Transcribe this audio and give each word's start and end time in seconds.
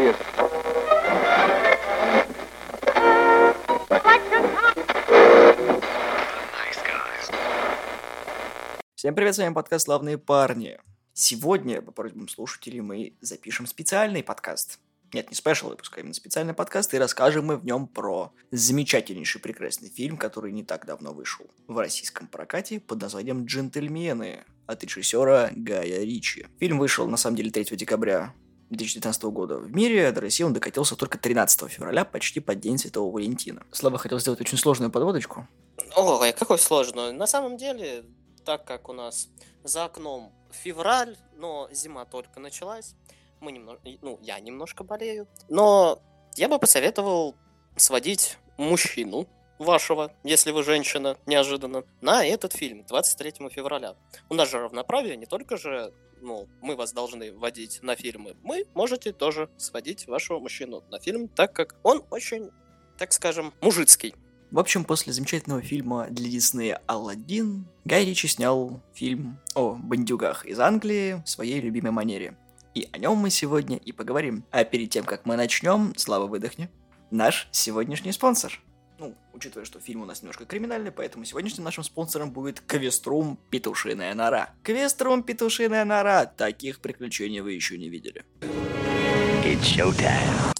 serious. 0.00 0.16
Всем 8.94 9.14
привет, 9.14 9.34
с 9.34 9.38
вами 9.38 9.54
подкаст 9.54 9.86
«Славные 9.86 10.18
парни». 10.18 10.78
Сегодня, 11.12 11.82
по 11.82 11.90
просьбам 11.90 12.28
слушателей, 12.28 12.80
мы 12.80 13.14
запишем 13.20 13.66
специальный 13.66 14.22
подкаст. 14.22 14.78
Нет, 15.12 15.28
не 15.30 15.34
спешл 15.34 15.68
выпуск, 15.68 15.96
а 15.96 16.00
именно 16.00 16.14
специальный 16.14 16.54
подкаст, 16.54 16.94
и 16.94 16.98
расскажем 16.98 17.46
мы 17.46 17.56
в 17.56 17.64
нем 17.64 17.88
про 17.88 18.32
замечательнейший 18.52 19.40
прекрасный 19.40 19.88
фильм, 19.88 20.16
который 20.16 20.52
не 20.52 20.62
так 20.62 20.86
давно 20.86 21.12
вышел 21.12 21.46
в 21.66 21.76
российском 21.78 22.26
прокате 22.28 22.78
под 22.78 23.00
названием 23.00 23.44
«Джентльмены» 23.44 24.44
от 24.66 24.84
режиссера 24.84 25.50
Гая 25.52 26.04
Ричи. 26.04 26.46
Фильм 26.60 26.78
вышел, 26.78 27.08
на 27.08 27.16
самом 27.16 27.36
деле, 27.36 27.50
3 27.50 27.76
декабря 27.76 28.32
2019 28.70 29.22
года 29.24 29.58
в 29.58 29.74
мире, 29.74 30.10
до 30.12 30.20
России 30.20 30.44
он 30.44 30.52
докатился 30.52 30.96
только 30.96 31.18
13 31.18 31.68
февраля, 31.68 32.04
почти 32.04 32.40
под 32.40 32.60
День 32.60 32.78
Святого 32.78 33.12
Валентина. 33.12 33.64
Слава 33.72 33.98
хотел 33.98 34.18
сделать 34.20 34.40
очень 34.40 34.58
сложную 34.58 34.90
подводочку. 34.90 35.46
Ой, 35.96 36.32
какой 36.32 36.58
сложную. 36.58 37.12
На 37.12 37.26
самом 37.26 37.56
деле, 37.56 38.04
так 38.44 38.64
как 38.64 38.88
у 38.88 38.92
нас 38.92 39.28
за 39.64 39.84
окном 39.84 40.32
февраль, 40.50 41.16
но 41.36 41.68
зима 41.72 42.04
только 42.04 42.40
началась, 42.40 42.94
мы 43.40 43.52
немного, 43.52 43.80
ну, 44.02 44.18
я 44.22 44.38
немножко 44.38 44.84
болею, 44.84 45.26
но 45.48 46.00
я 46.36 46.48
бы 46.48 46.58
посоветовал 46.58 47.34
сводить 47.76 48.38
мужчину 48.56 49.26
вашего, 49.58 50.12
если 50.22 50.52
вы 50.52 50.62
женщина, 50.62 51.16
неожиданно, 51.26 51.84
на 52.00 52.24
этот 52.24 52.52
фильм 52.52 52.84
23 52.86 53.48
февраля. 53.50 53.96
У 54.28 54.34
нас 54.34 54.50
же 54.50 54.58
равноправие, 54.58 55.16
не 55.16 55.26
только 55.26 55.56
же 55.56 55.92
ну, 56.20 56.48
мы 56.60 56.76
вас 56.76 56.92
должны 56.92 57.32
водить 57.32 57.80
на 57.82 57.96
фильмы, 57.96 58.36
мы 58.42 58.64
можете 58.74 59.12
тоже 59.12 59.48
сводить 59.56 60.06
вашего 60.06 60.38
мужчину 60.38 60.82
на 60.90 60.98
фильм, 60.98 61.28
так 61.28 61.52
как 61.52 61.76
он 61.82 62.02
очень, 62.10 62.50
так 62.98 63.12
скажем, 63.12 63.52
мужицкий. 63.60 64.14
В 64.50 64.58
общем, 64.58 64.84
после 64.84 65.12
замечательного 65.12 65.62
фильма 65.62 66.08
для 66.10 66.28
Диснея 66.28 66.82
«Алладин» 66.86 67.66
Гай 67.84 68.04
Ричи 68.04 68.26
снял 68.26 68.80
фильм 68.94 69.38
о 69.54 69.74
бандюгах 69.74 70.44
из 70.44 70.58
Англии 70.58 71.22
в 71.24 71.28
своей 71.28 71.60
любимой 71.60 71.92
манере. 71.92 72.36
И 72.74 72.88
о 72.92 72.98
нем 72.98 73.16
мы 73.16 73.30
сегодня 73.30 73.76
и 73.76 73.92
поговорим. 73.92 74.44
А 74.50 74.64
перед 74.64 74.90
тем, 74.90 75.04
как 75.04 75.24
мы 75.24 75.36
начнем, 75.36 75.92
Слава, 75.96 76.26
выдохни, 76.26 76.68
наш 77.10 77.48
сегодняшний 77.52 78.10
спонсор. 78.10 78.60
Ну, 79.00 79.16
учитывая, 79.32 79.64
что 79.64 79.80
фильм 79.80 80.02
у 80.02 80.04
нас 80.04 80.20
немножко 80.20 80.44
криминальный, 80.44 80.92
поэтому 80.92 81.24
сегодняшним 81.24 81.64
нашим 81.64 81.82
спонсором 81.82 82.32
будет 82.32 82.60
Квеструм 82.60 83.38
Петушиная 83.48 84.14
нора. 84.14 84.50
Квеструм 84.62 85.22
Петушиная 85.22 85.86
нора. 85.86 86.26
Таких 86.26 86.80
приключений 86.80 87.40
вы 87.40 87.54
еще 87.54 87.78
не 87.78 87.88
видели. 87.88 88.26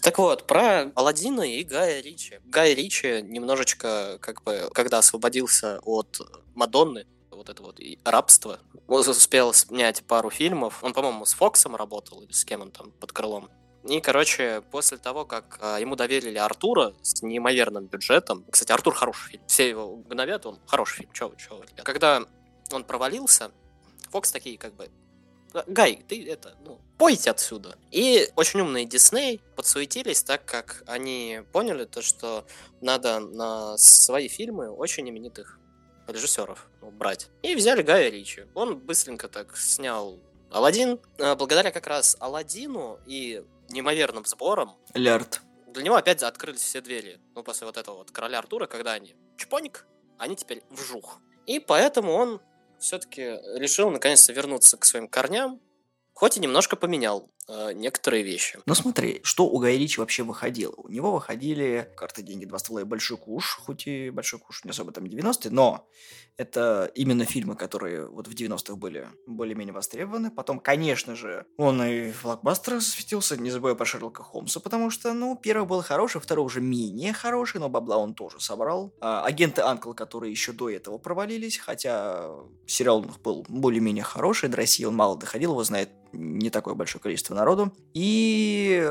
Так 0.01 0.17
вот, 0.17 0.47
про 0.47 0.91
Алладина 0.95 1.43
и 1.43 1.63
Гая 1.65 2.01
Ричи. 2.01 2.41
Гай 2.47 2.73
Ричи 2.73 3.21
немножечко, 3.21 4.17
как 4.23 4.43
бы, 4.43 4.71
когда 4.73 5.01
освободился 5.01 5.79
от 5.81 6.23
Мадонны, 6.55 7.05
вот 7.31 7.51
это 7.51 7.63
вот 7.63 7.79
и 7.79 7.99
рабство, 8.05 8.61
он 8.87 9.07
успел 9.07 9.53
снять 9.53 10.03
пару 10.05 10.31
фильмов. 10.31 10.83
Он, 10.83 10.95
по-моему, 10.95 11.27
с 11.27 11.35
Фоксом 11.35 11.77
работал, 11.77 12.23
или 12.23 12.33
с 12.33 12.47
кем 12.47 12.63
он 12.63 12.71
там 12.71 12.91
под 12.93 13.13
крылом. 13.13 13.51
И, 13.89 14.01
короче, 14.01 14.63
после 14.71 14.99
того, 14.99 15.25
как 15.25 15.59
а, 15.63 15.79
ему 15.79 15.97
доверили 15.97 16.37
Артура 16.37 16.95
с 17.03 17.23
неимоверным 17.23 17.87
бюджетом, 17.87 18.45
кстати, 18.51 18.73
Артур 18.73 18.95
хороший 18.95 19.31
фильм, 19.31 19.43
все 19.47 19.69
его 19.69 19.97
гновят, 19.97 20.45
он 20.45 20.59
хороший 20.67 20.99
фильм, 20.99 21.13
чё 21.13 21.29
вы, 21.29 21.37
ребят. 21.67 21.85
Когда 21.85 22.23
он 22.73 22.85
провалился, 22.85 23.51
Фокс 24.11 24.33
такие, 24.33 24.59
как 24.59 24.75
бы, 24.75 24.91
Гай, 25.67 26.05
ты 26.07 26.29
это, 26.31 26.55
ну, 26.65 26.79
пойте 26.97 27.31
отсюда. 27.31 27.77
И 27.91 28.29
очень 28.37 28.61
умные 28.61 28.85
Дисней 28.85 29.41
подсуетились, 29.57 30.23
так 30.23 30.45
как 30.45 30.85
они 30.87 31.41
поняли 31.53 31.85
то, 31.85 32.03
что 32.03 32.47
надо 32.81 33.19
на 33.19 33.77
свои 33.77 34.29
фильмы 34.29 34.71
очень 34.71 35.09
именитых 35.09 35.59
режиссеров 36.07 36.69
ну, 36.81 36.91
брать. 36.91 37.29
И 37.43 37.55
взяли 37.55 37.83
Гая 37.83 38.11
Ричи. 38.11 38.45
Он 38.55 38.79
быстренько 38.79 39.29
так 39.29 39.57
снял 39.57 40.19
Алладин. 40.51 41.01
А, 41.19 41.35
благодаря 41.35 41.71
как 41.73 41.87
раз 41.87 42.17
Алладину 42.21 42.99
и 43.07 43.43
неимоверным 43.73 44.25
сборам 44.25 44.77
Лярд. 44.95 45.41
для 45.69 45.83
него 45.83 45.97
опять 45.97 46.23
открылись 46.23 46.63
все 46.63 46.81
двери. 46.81 47.21
Ну, 47.35 47.43
после 47.43 47.67
вот 47.67 47.77
этого 47.77 47.97
вот 47.97 48.11
короля 48.11 48.39
Артура, 48.39 48.67
когда 48.67 48.93
они 48.93 49.15
чпоник, 49.37 49.87
они 50.19 50.37
теперь 50.37 50.63
вжух. 50.71 51.21
И 51.47 51.59
поэтому 51.59 52.13
он 52.13 52.41
все-таки 52.79 53.23
решил 53.59 53.91
наконец-то 53.91 54.33
вернуться 54.33 54.77
к 54.77 54.85
своим 54.85 55.09
корням, 55.09 55.61
хоть 56.13 56.37
и 56.37 56.41
немножко 56.41 56.77
поменял 56.77 57.31
э, 57.51 57.73
некоторые 57.73 58.23
вещи. 58.23 58.59
Ну 58.67 58.75
смотри, 58.75 59.21
что 59.23 59.47
у 59.47 59.59
Гая 59.59 59.77
Ричи 59.77 60.01
вообще 60.01 60.23
выходило? 60.23 60.75
У 60.77 60.89
него 60.89 61.13
выходили 61.13 61.91
«Карты, 61.97 62.23
деньги, 62.23 62.45
два 62.45 62.59
ствола» 62.59 62.83
и 62.83 62.85
«Большой 62.85 63.17
куш», 63.17 63.59
хоть 63.61 63.87
и 63.87 64.11
«Большой 64.11 64.41
куш» 64.41 64.65
не 64.65 64.71
особо 64.71 64.93
там 64.93 65.05
90-е, 65.05 65.51
но 65.51 65.89
это 66.37 66.91
именно 66.95 67.27
фильмы, 67.27 67.55
которые 67.55 68.07
вот 68.09 68.27
в 68.27 68.31
90-х 68.31 68.77
были 68.77 69.09
более-менее 69.27 69.75
востребованы. 69.75 70.31
Потом, 70.31 70.59
конечно 70.59 71.15
же, 71.15 71.45
он 71.59 71.83
и 71.83 72.13
в 72.13 72.23
блокбастерах 72.23 72.81
засветился, 72.81 73.37
не 73.37 73.51
забывая 73.51 73.75
про 73.75 73.85
Шерлока 73.85 74.23
Холмса, 74.23 74.59
потому 74.61 74.91
что, 74.91 75.13
ну, 75.13 75.37
первый 75.37 75.67
был 75.67 75.83
хороший, 75.83 76.21
второй 76.21 76.47
уже 76.47 76.63
менее 76.63 77.13
хороший, 77.13 77.61
но 77.61 77.69
бабла 77.69 77.99
он 77.99 78.15
тоже 78.15 78.41
собрал. 78.41 78.95
А, 79.01 79.23
агенты 79.25 79.61
Анкл, 79.61 79.93
которые 79.93 80.31
еще 80.31 80.53
до 80.53 80.71
этого 80.71 80.97
провалились, 80.97 81.59
хотя 81.59 82.31
сериал 82.67 83.01
у 83.01 83.05
них 83.05 83.21
был 83.21 83.45
более-менее 83.49 84.05
хороший, 84.05 84.49
до 84.49 84.57
России 84.57 84.85
он 84.85 84.97
мало 84.97 85.19
доходил, 85.19 85.51
его 85.51 85.65
знает 85.65 85.91
не 86.13 86.51
такое 86.51 86.75
большое 86.75 87.03
количество 87.03 87.35
народу. 87.35 87.73
И 87.95 88.91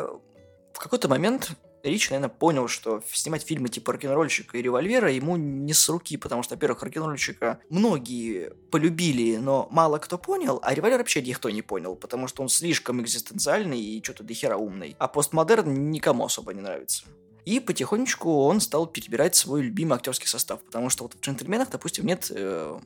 в 0.73 0.79
какой-то 0.79 1.07
момент 1.07 1.51
Рич, 1.83 2.09
наверное, 2.09 2.29
понял, 2.29 2.67
что 2.67 3.01
снимать 3.11 3.43
фильмы 3.43 3.69
типа 3.69 3.93
рок-н-ролльщика 3.93 4.57
и 4.57 4.61
револьвера 4.61 5.11
ему 5.11 5.37
не 5.37 5.73
с 5.73 5.87
руки, 5.87 6.17
потому 6.17 6.43
что, 6.43 6.55
во-первых, 6.55 6.83
рок-н-ролльщика 6.83 7.59
многие 7.69 8.51
полюбили, 8.69 9.37
но 9.37 9.67
мало 9.71 9.97
кто 9.99 10.17
понял, 10.17 10.59
а 10.61 10.73
револьвер 10.73 10.97
вообще 10.97 11.21
никто 11.21 11.49
не 11.49 11.61
понял, 11.61 11.95
потому 11.95 12.27
что 12.27 12.43
он 12.43 12.49
слишком 12.49 13.01
экзистенциальный 13.01 13.79
и 13.79 14.03
что-то 14.03 14.23
дохера 14.23 14.57
умный. 14.57 14.95
А 14.99 15.07
постмодерн 15.07 15.89
никому 15.89 16.25
особо 16.25 16.53
не 16.53 16.61
нравится. 16.61 17.05
И 17.45 17.59
потихонечку 17.59 18.43
он 18.43 18.59
стал 18.59 18.85
перебирать 18.85 19.35
свой 19.35 19.61
любимый 19.61 19.95
актерский 19.95 20.27
состав, 20.27 20.61
потому 20.61 20.89
что 20.89 21.03
вот 21.03 21.13
в 21.13 21.21
«Джентльменах», 21.21 21.69
допустим, 21.69 22.05
нет 22.05 22.27
э, 22.29 22.77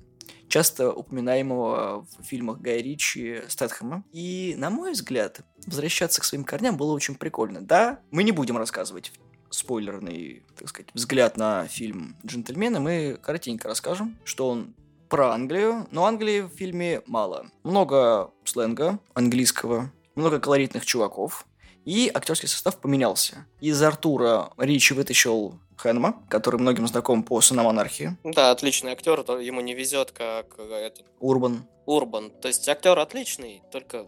часто 0.48 0.92
упоминаемого 0.92 2.06
в 2.18 2.24
фильмах 2.24 2.60
Гая 2.60 2.82
Ричи 2.82 3.42
Стэтхэма. 3.48 4.04
И, 4.12 4.56
на 4.58 4.70
мой 4.70 4.94
взгляд, 4.94 5.42
возвращаться 5.66 6.22
к 6.22 6.24
своим 6.24 6.44
корням 6.44 6.78
было 6.78 6.94
очень 6.94 7.16
прикольно. 7.16 7.62
Да, 7.62 8.00
мы 8.12 8.24
не 8.24 8.32
будем 8.32 8.58
рассказывать 8.58 9.12
спойлерный, 9.50 10.44
так 10.58 10.70
сказать, 10.70 10.90
взгляд 10.94 11.38
на 11.38 11.68
фильм 11.68 12.16
«Джентльмены», 12.26 12.80
мы 12.80 13.20
коротенько 13.22 13.68
расскажем, 13.68 14.18
что 14.24 14.50
он 14.50 14.74
про 15.10 15.32
Англию, 15.32 15.88
но 15.92 16.06
Англии 16.06 16.42
в 16.42 16.50
фильме 16.50 17.02
мало. 17.06 17.46
Много 17.64 18.32
сленга 18.46 19.00
английского, 19.14 19.92
много 20.16 20.40
колоритных 20.40 20.86
чуваков, 20.86 21.46
и 21.86 22.10
актерский 22.14 22.48
состав 22.48 22.80
поменялся. 22.80 23.46
Из 23.62 23.82
Артура 23.82 24.52
Ричи 24.58 24.94
вытащил 24.94 25.60
Хэнма, 25.84 26.24
который 26.30 26.60
многим 26.60 26.88
знаком 26.88 27.24
по 27.24 27.42
«Сынам 27.42 27.68
анархии». 27.68 28.18
Да, 28.24 28.52
отличный 28.52 28.94
актер, 28.94 29.20
ему 29.42 29.60
не 29.60 29.74
везет, 29.74 30.12
как 30.12 30.58
этот... 30.58 31.06
Урбан. 31.20 31.68
Урбан. 31.86 32.30
То 32.30 32.48
есть 32.48 32.68
актер 32.70 32.98
отличный, 32.98 33.62
только 33.70 34.08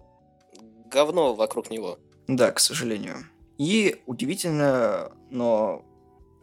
говно 0.89 1.33
вокруг 1.33 1.69
него. 1.69 1.99
Да, 2.27 2.51
к 2.51 2.59
сожалению. 2.59 3.25
И 3.57 4.01
удивительно, 4.05 5.11
но 5.29 5.83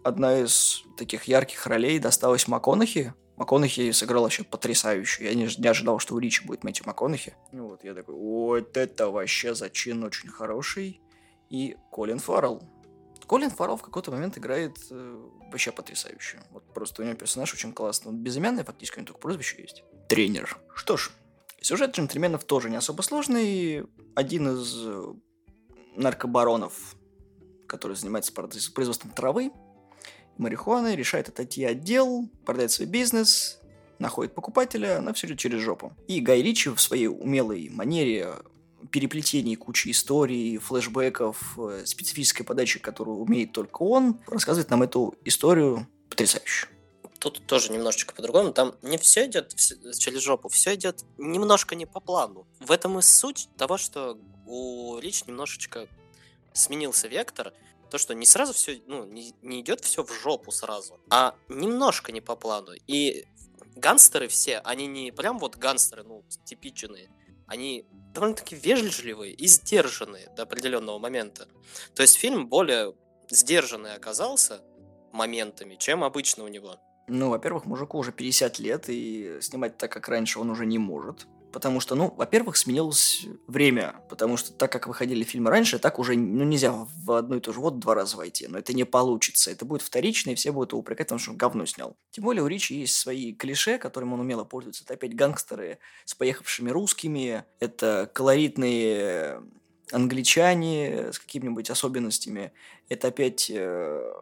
одна 0.04 0.38
из 0.38 0.82
таких 0.98 1.24
ярких 1.24 1.66
ролей 1.66 1.98
досталась 1.98 2.46
МакКонахи. 2.46 3.14
МакКонахи 3.36 3.90
сыграл 3.92 4.24
вообще 4.24 4.44
потрясающе. 4.44 5.24
Я 5.24 5.34
не, 5.34 5.48
не 5.56 5.68
ожидал, 5.68 5.98
что 5.98 6.14
у 6.14 6.18
Ричи 6.18 6.44
будет 6.44 6.62
Мэтью 6.62 6.84
МакКонахи. 6.86 7.34
Ну 7.52 7.68
вот, 7.68 7.84
я 7.84 7.94
такой, 7.94 8.14
вот 8.14 8.76
это 8.76 9.08
вообще 9.08 9.54
зачин 9.54 10.04
очень 10.04 10.28
хороший. 10.28 11.00
И 11.48 11.76
Колин 11.90 12.18
Фаррелл. 12.18 12.62
Колин 13.32 13.48
Фаррелл 13.48 13.78
в 13.78 13.82
какой-то 13.82 14.10
момент 14.10 14.36
играет 14.36 14.76
э, 14.90 15.16
вообще 15.50 15.72
потрясающе. 15.72 16.42
Вот 16.50 16.64
просто 16.74 17.00
у 17.00 17.04
него 17.06 17.16
персонаж 17.16 17.54
очень 17.54 17.72
классный. 17.72 18.10
Он 18.10 18.18
безымянный, 18.18 18.62
фактически, 18.62 18.96
у 18.96 19.00
него 19.00 19.06
только 19.06 19.20
прозвище 19.20 19.62
есть. 19.62 19.84
Тренер. 20.06 20.58
Что 20.74 20.98
ж, 20.98 21.10
сюжет 21.62 21.96
джентльменов 21.96 22.44
тоже 22.44 22.68
не 22.68 22.76
особо 22.76 23.00
сложный. 23.00 23.84
Один 24.14 24.48
из 24.50 24.74
э, 24.84 25.14
наркобаронов, 25.96 26.94
который 27.66 27.96
занимается 27.96 28.34
производством 28.34 29.12
травы, 29.12 29.50
марихуаны, 30.36 30.94
решает 30.94 31.30
отойти 31.30 31.64
от 31.64 31.80
дел, 31.80 32.28
продать 32.44 32.70
свой 32.70 32.86
бизнес, 32.86 33.62
находит 33.98 34.34
покупателя, 34.34 35.00
но 35.00 35.14
все 35.14 35.26
идет 35.26 35.38
через 35.38 35.60
жопу. 35.60 35.94
И 36.06 36.20
Гай 36.20 36.42
Ричи 36.42 36.68
в 36.68 36.78
своей 36.78 37.06
умелой 37.06 37.70
манере 37.70 38.34
переплетений 38.92 39.56
кучи 39.56 39.90
историй, 39.90 40.58
флешбеков, 40.58 41.58
э, 41.58 41.82
специфической 41.86 42.44
подачи, 42.44 42.78
которую 42.78 43.18
умеет 43.18 43.52
только 43.52 43.82
он, 43.82 44.20
рассказывает 44.26 44.70
нам 44.70 44.82
эту 44.82 45.16
историю 45.24 45.88
потрясающе. 46.08 46.68
Тут 47.18 47.44
тоже 47.46 47.72
немножечко 47.72 48.14
по-другому. 48.14 48.52
Там 48.52 48.74
не 48.82 48.98
все 48.98 49.26
идет 49.26 49.54
через 49.56 50.20
жопу, 50.22 50.48
все 50.48 50.74
идет 50.74 51.04
немножко 51.18 51.74
не 51.74 51.86
по 51.86 52.00
плану. 52.00 52.46
В 52.60 52.70
этом 52.70 52.98
и 52.98 53.02
суть 53.02 53.48
того, 53.56 53.78
что 53.78 54.18
у 54.46 54.98
Рич 54.98 55.24
немножечко 55.26 55.86
сменился 56.52 57.08
вектор, 57.08 57.52
то, 57.90 57.98
что 57.98 58.14
не 58.14 58.26
сразу 58.26 58.52
все, 58.52 58.82
ну, 58.86 59.04
не, 59.04 59.34
не 59.42 59.60
идет 59.60 59.84
все 59.84 60.04
в 60.04 60.12
жопу 60.12 60.50
сразу, 60.50 60.98
а 61.10 61.34
немножко 61.48 62.10
не 62.10 62.20
по 62.20 62.36
плану. 62.36 62.72
И 62.86 63.24
гангстеры 63.76 64.28
все, 64.28 64.58
они 64.58 64.86
не 64.86 65.12
прям 65.12 65.38
вот 65.38 65.56
гангстеры, 65.56 66.02
ну, 66.02 66.24
типичные, 66.44 67.08
они 67.52 67.86
довольно-таки 68.14 68.56
вежливые 68.56 69.34
и 69.34 69.46
сдержанные 69.46 70.30
до 70.34 70.44
определенного 70.44 70.98
момента. 70.98 71.48
То 71.94 72.00
есть 72.00 72.16
фильм 72.16 72.48
более 72.48 72.94
сдержанный 73.28 73.94
оказался 73.94 74.62
моментами, 75.12 75.76
чем 75.78 76.02
обычно 76.02 76.44
у 76.44 76.48
него. 76.48 76.80
Ну, 77.08 77.28
во-первых, 77.28 77.66
мужику 77.66 77.98
уже 77.98 78.10
50 78.10 78.58
лет, 78.58 78.84
и 78.88 79.38
снимать 79.42 79.76
так, 79.76 79.92
как 79.92 80.08
раньше, 80.08 80.40
он 80.40 80.50
уже 80.50 80.64
не 80.64 80.78
может. 80.78 81.26
Потому 81.52 81.80
что, 81.80 81.94
ну, 81.94 82.12
во-первых, 82.16 82.56
сменилось 82.56 83.26
время. 83.46 83.96
Потому 84.08 84.36
что 84.36 84.52
так, 84.52 84.72
как 84.72 84.86
выходили 84.86 85.22
фильмы 85.22 85.50
раньше, 85.50 85.78
так 85.78 85.98
уже 85.98 86.16
ну, 86.16 86.44
нельзя 86.44 86.86
в 87.04 87.12
одну 87.12 87.36
и 87.36 87.40
ту 87.40 87.52
же 87.52 87.60
вот 87.60 87.78
два 87.78 87.94
раза 87.94 88.16
войти. 88.16 88.46
Но 88.48 88.58
это 88.58 88.72
не 88.72 88.84
получится. 88.84 89.50
Это 89.50 89.64
будет 89.64 89.82
вторично, 89.82 90.30
и 90.30 90.34
все 90.34 90.50
будут 90.50 90.72
его 90.72 90.80
упрекать, 90.80 91.08
потому 91.08 91.18
что 91.18 91.32
он 91.32 91.36
говно 91.36 91.66
снял. 91.66 91.96
Тем 92.10 92.24
более 92.24 92.42
у 92.42 92.46
Ричи 92.46 92.74
есть 92.74 92.96
свои 92.96 93.34
клише, 93.34 93.78
которым 93.78 94.14
он 94.14 94.20
умело 94.20 94.44
пользуется. 94.44 94.84
Это 94.84 94.94
опять 94.94 95.14
гангстеры 95.14 95.78
с 96.04 96.14
поехавшими 96.14 96.70
русскими. 96.70 97.44
Это 97.60 98.10
колоритные 98.12 99.42
англичане 99.92 101.12
с 101.12 101.18
какими-нибудь 101.18 101.70
особенностями. 101.70 102.52
Это 102.88 103.08
опять 103.08 103.50
э, 103.50 104.12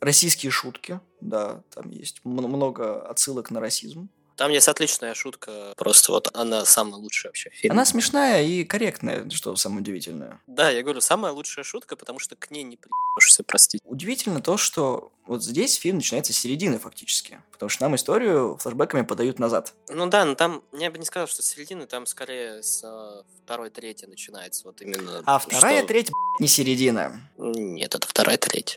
российские 0.00 0.50
шутки. 0.50 1.00
Да, 1.20 1.62
там 1.70 1.90
есть 1.90 2.20
много 2.24 3.06
отсылок 3.06 3.50
на 3.50 3.60
расизм. 3.60 4.08
Там 4.42 4.50
есть 4.50 4.66
отличная 4.66 5.14
шутка, 5.14 5.72
просто 5.76 6.10
вот 6.10 6.28
она 6.34 6.64
самая 6.64 6.96
лучшая 6.96 7.30
вообще 7.30 7.50
в 7.50 7.54
фильме. 7.54 7.74
Она 7.74 7.84
смешная 7.84 8.42
и 8.42 8.64
корректная, 8.64 9.30
что 9.30 9.54
самое 9.54 9.82
удивительное. 9.82 10.40
Да, 10.48 10.68
я 10.68 10.82
говорю, 10.82 11.00
самая 11.00 11.30
лучшая 11.30 11.64
шутка, 11.64 11.94
потому 11.94 12.18
что 12.18 12.34
к 12.34 12.50
ней 12.50 12.64
не 12.64 12.76
приебешься, 12.76 13.44
простите. 13.44 13.84
Удивительно 13.86 14.42
то, 14.42 14.56
что 14.56 15.12
вот 15.26 15.44
здесь 15.44 15.76
фильм 15.76 15.98
начинается 15.98 16.32
с 16.32 16.38
середины 16.38 16.80
фактически, 16.80 17.40
потому 17.52 17.68
что 17.68 17.84
нам 17.84 17.94
историю 17.94 18.56
флешбеками 18.60 19.02
подают 19.02 19.38
назад. 19.38 19.74
Ну 19.88 20.06
да, 20.06 20.24
но 20.24 20.34
там, 20.34 20.64
я 20.72 20.90
бы 20.90 20.98
не 20.98 21.04
сказал, 21.04 21.28
что 21.28 21.40
с 21.40 21.46
середины, 21.46 21.86
там 21.86 22.04
скорее 22.06 22.64
с 22.64 22.82
э, 22.82 23.22
второй, 23.44 23.70
третьей 23.70 24.08
начинается, 24.08 24.66
вот 24.66 24.82
именно. 24.82 25.22
А 25.24 25.38
вторая 25.38 25.78
что... 25.78 25.86
треть, 25.86 26.10
не 26.40 26.48
середина. 26.48 27.30
Нет, 27.38 27.94
это 27.94 28.08
вторая 28.08 28.38
треть. 28.38 28.76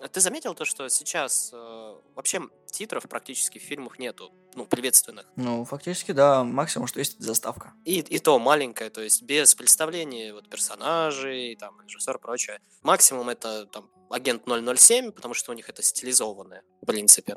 А 0.00 0.08
ты 0.08 0.20
заметил 0.20 0.54
то, 0.54 0.64
что 0.64 0.88
сейчас 0.88 1.50
э, 1.52 1.94
вообще 2.14 2.42
титров 2.66 3.08
практически 3.08 3.58
в 3.58 3.62
фильмах 3.62 3.98
нету, 3.98 4.32
ну, 4.54 4.64
приветственных? 4.64 5.26
Ну, 5.36 5.64
фактически, 5.64 6.12
да, 6.12 6.42
максимум, 6.42 6.86
что 6.86 7.00
есть 7.00 7.20
заставка. 7.20 7.74
И, 7.84 8.00
и 8.00 8.18
то 8.18 8.38
маленькая, 8.38 8.90
то 8.90 9.02
есть 9.02 9.22
без 9.22 9.54
представления 9.54 10.32
вот 10.32 10.48
персонажей, 10.48 11.56
там, 11.56 11.80
режиссер 11.82 12.16
и 12.16 12.18
прочее. 12.18 12.60
Максимум 12.82 13.28
это 13.28 13.66
там 13.66 13.90
агент 14.10 14.44
007, 14.46 15.12
потому 15.12 15.34
что 15.34 15.52
у 15.52 15.54
них 15.54 15.68
это 15.68 15.82
стилизованное, 15.82 16.62
в 16.80 16.86
принципе. 16.86 17.36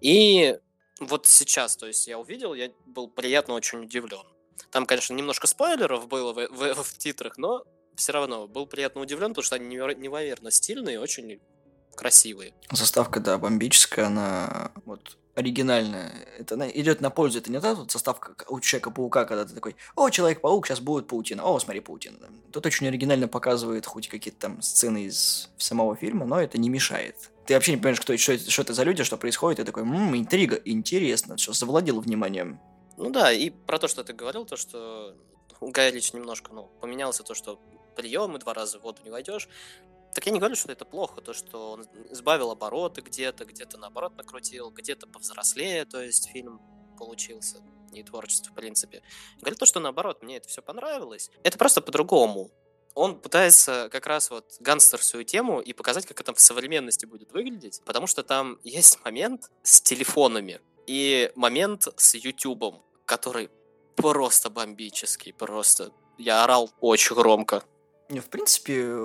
И 0.00 0.56
вот 1.00 1.26
сейчас, 1.26 1.76
то 1.76 1.86
есть 1.86 2.06
я 2.06 2.18
увидел, 2.18 2.54
я 2.54 2.70
был 2.86 3.08
приятно 3.08 3.54
очень 3.54 3.80
удивлен. 3.80 4.24
Там, 4.70 4.86
конечно, 4.86 5.14
немножко 5.14 5.46
спойлеров 5.46 6.08
было 6.08 6.32
в, 6.32 6.48
в, 6.48 6.82
в 6.84 6.98
титрах, 6.98 7.38
но 7.38 7.64
все 7.96 8.12
равно 8.12 8.46
был 8.46 8.66
приятно 8.66 9.00
удивлен, 9.00 9.30
потому 9.30 9.44
что 9.44 9.56
они 9.56 9.76
невероятно 9.76 10.50
стильные, 10.50 11.00
очень 11.00 11.40
красивые. 11.98 12.54
Заставка, 12.70 13.20
да, 13.20 13.36
бомбическая, 13.38 14.06
она 14.06 14.70
вот 14.86 15.16
оригинальная. 15.34 16.12
Это 16.38 16.54
она 16.54 16.68
идет 16.68 17.00
на 17.00 17.10
пользу. 17.10 17.38
Это 17.38 17.50
не 17.50 17.60
та 17.60 17.74
вот 17.74 17.90
заставка 17.90 18.34
у 18.48 18.60
Человека-паука, 18.60 19.24
когда 19.24 19.44
ты 19.44 19.54
такой, 19.54 19.76
о, 19.94 20.08
Человек-паук, 20.10 20.66
сейчас 20.66 20.80
будет 20.80 21.06
паутина. 21.08 21.44
О, 21.44 21.58
смотри, 21.58 21.80
паутина. 21.80 22.18
Тут 22.52 22.66
очень 22.66 22.88
оригинально 22.88 23.28
показывает 23.28 23.86
хоть 23.86 24.08
какие-то 24.08 24.40
там 24.40 24.62
сцены 24.62 25.04
из 25.04 25.50
самого 25.58 25.96
фильма, 25.96 26.24
но 26.24 26.40
это 26.40 26.58
не 26.58 26.68
мешает. 26.68 27.30
Ты 27.46 27.54
вообще 27.54 27.72
не 27.72 27.78
понимаешь, 27.78 28.00
кто, 28.00 28.16
что, 28.16 28.38
что 28.38 28.62
это 28.62 28.74
за 28.74 28.84
люди, 28.84 29.04
что 29.04 29.16
происходит. 29.16 29.60
И 29.60 29.64
такой, 29.64 29.84
ммм, 29.84 30.16
интрига, 30.16 30.56
интересно. 30.64 31.36
Все, 31.36 31.52
завладел 31.52 32.00
вниманием. 32.00 32.60
Ну 32.96 33.10
да, 33.10 33.32
и 33.32 33.50
про 33.50 33.78
то, 33.78 33.88
что 33.88 34.04
ты 34.04 34.12
говорил, 34.12 34.44
то, 34.44 34.56
что 34.56 35.14
у 35.60 35.70
Гая 35.70 35.90
Рич 35.90 36.12
немножко, 36.12 36.52
ну, 36.52 36.68
поменялся 36.80 37.22
то, 37.22 37.34
что 37.34 37.60
приемы 37.96 38.38
два 38.38 38.54
раза 38.54 38.78
в 38.78 38.82
воду 38.82 39.00
не 39.04 39.10
войдешь. 39.10 39.48
Так 40.18 40.26
я 40.26 40.32
не 40.32 40.40
говорю, 40.40 40.56
что 40.56 40.72
это 40.72 40.84
плохо, 40.84 41.20
то, 41.20 41.32
что 41.32 41.70
он 41.70 41.86
сбавил 42.10 42.50
обороты 42.50 43.02
где-то, 43.02 43.44
где-то 43.44 43.78
наоборот 43.78 44.16
накрутил, 44.16 44.70
где-то 44.70 45.06
повзрослее, 45.06 45.84
то 45.84 46.02
есть 46.02 46.26
фильм 46.30 46.60
получился, 46.98 47.62
не 47.92 48.02
творчество, 48.02 48.50
в 48.50 48.56
принципе. 48.56 49.04
Говорю 49.38 49.56
то, 49.56 49.64
что 49.64 49.78
наоборот, 49.78 50.24
мне 50.24 50.38
это 50.38 50.48
все 50.48 50.60
понравилось. 50.60 51.30
Это 51.44 51.56
просто 51.56 51.80
по-другому. 51.82 52.50
Он 52.94 53.20
пытается 53.20 53.88
как 53.92 54.08
раз 54.08 54.28
вот 54.32 54.56
гангстерскую 54.58 55.22
тему 55.22 55.60
и 55.60 55.72
показать, 55.72 56.04
как 56.04 56.20
это 56.20 56.34
в 56.34 56.40
современности 56.40 57.06
будет 57.06 57.30
выглядеть, 57.30 57.80
потому 57.84 58.08
что 58.08 58.24
там 58.24 58.58
есть 58.64 58.98
момент 59.04 59.52
с 59.62 59.80
телефонами 59.80 60.60
и 60.88 61.30
момент 61.36 61.86
с 61.96 62.16
Ютубом, 62.16 62.82
который 63.04 63.50
просто 63.94 64.50
бомбический, 64.50 65.32
просто 65.32 65.92
я 66.18 66.42
орал 66.42 66.72
очень 66.80 67.14
громко. 67.14 67.62
Не, 68.08 68.18
в 68.18 68.28
принципе, 68.30 68.96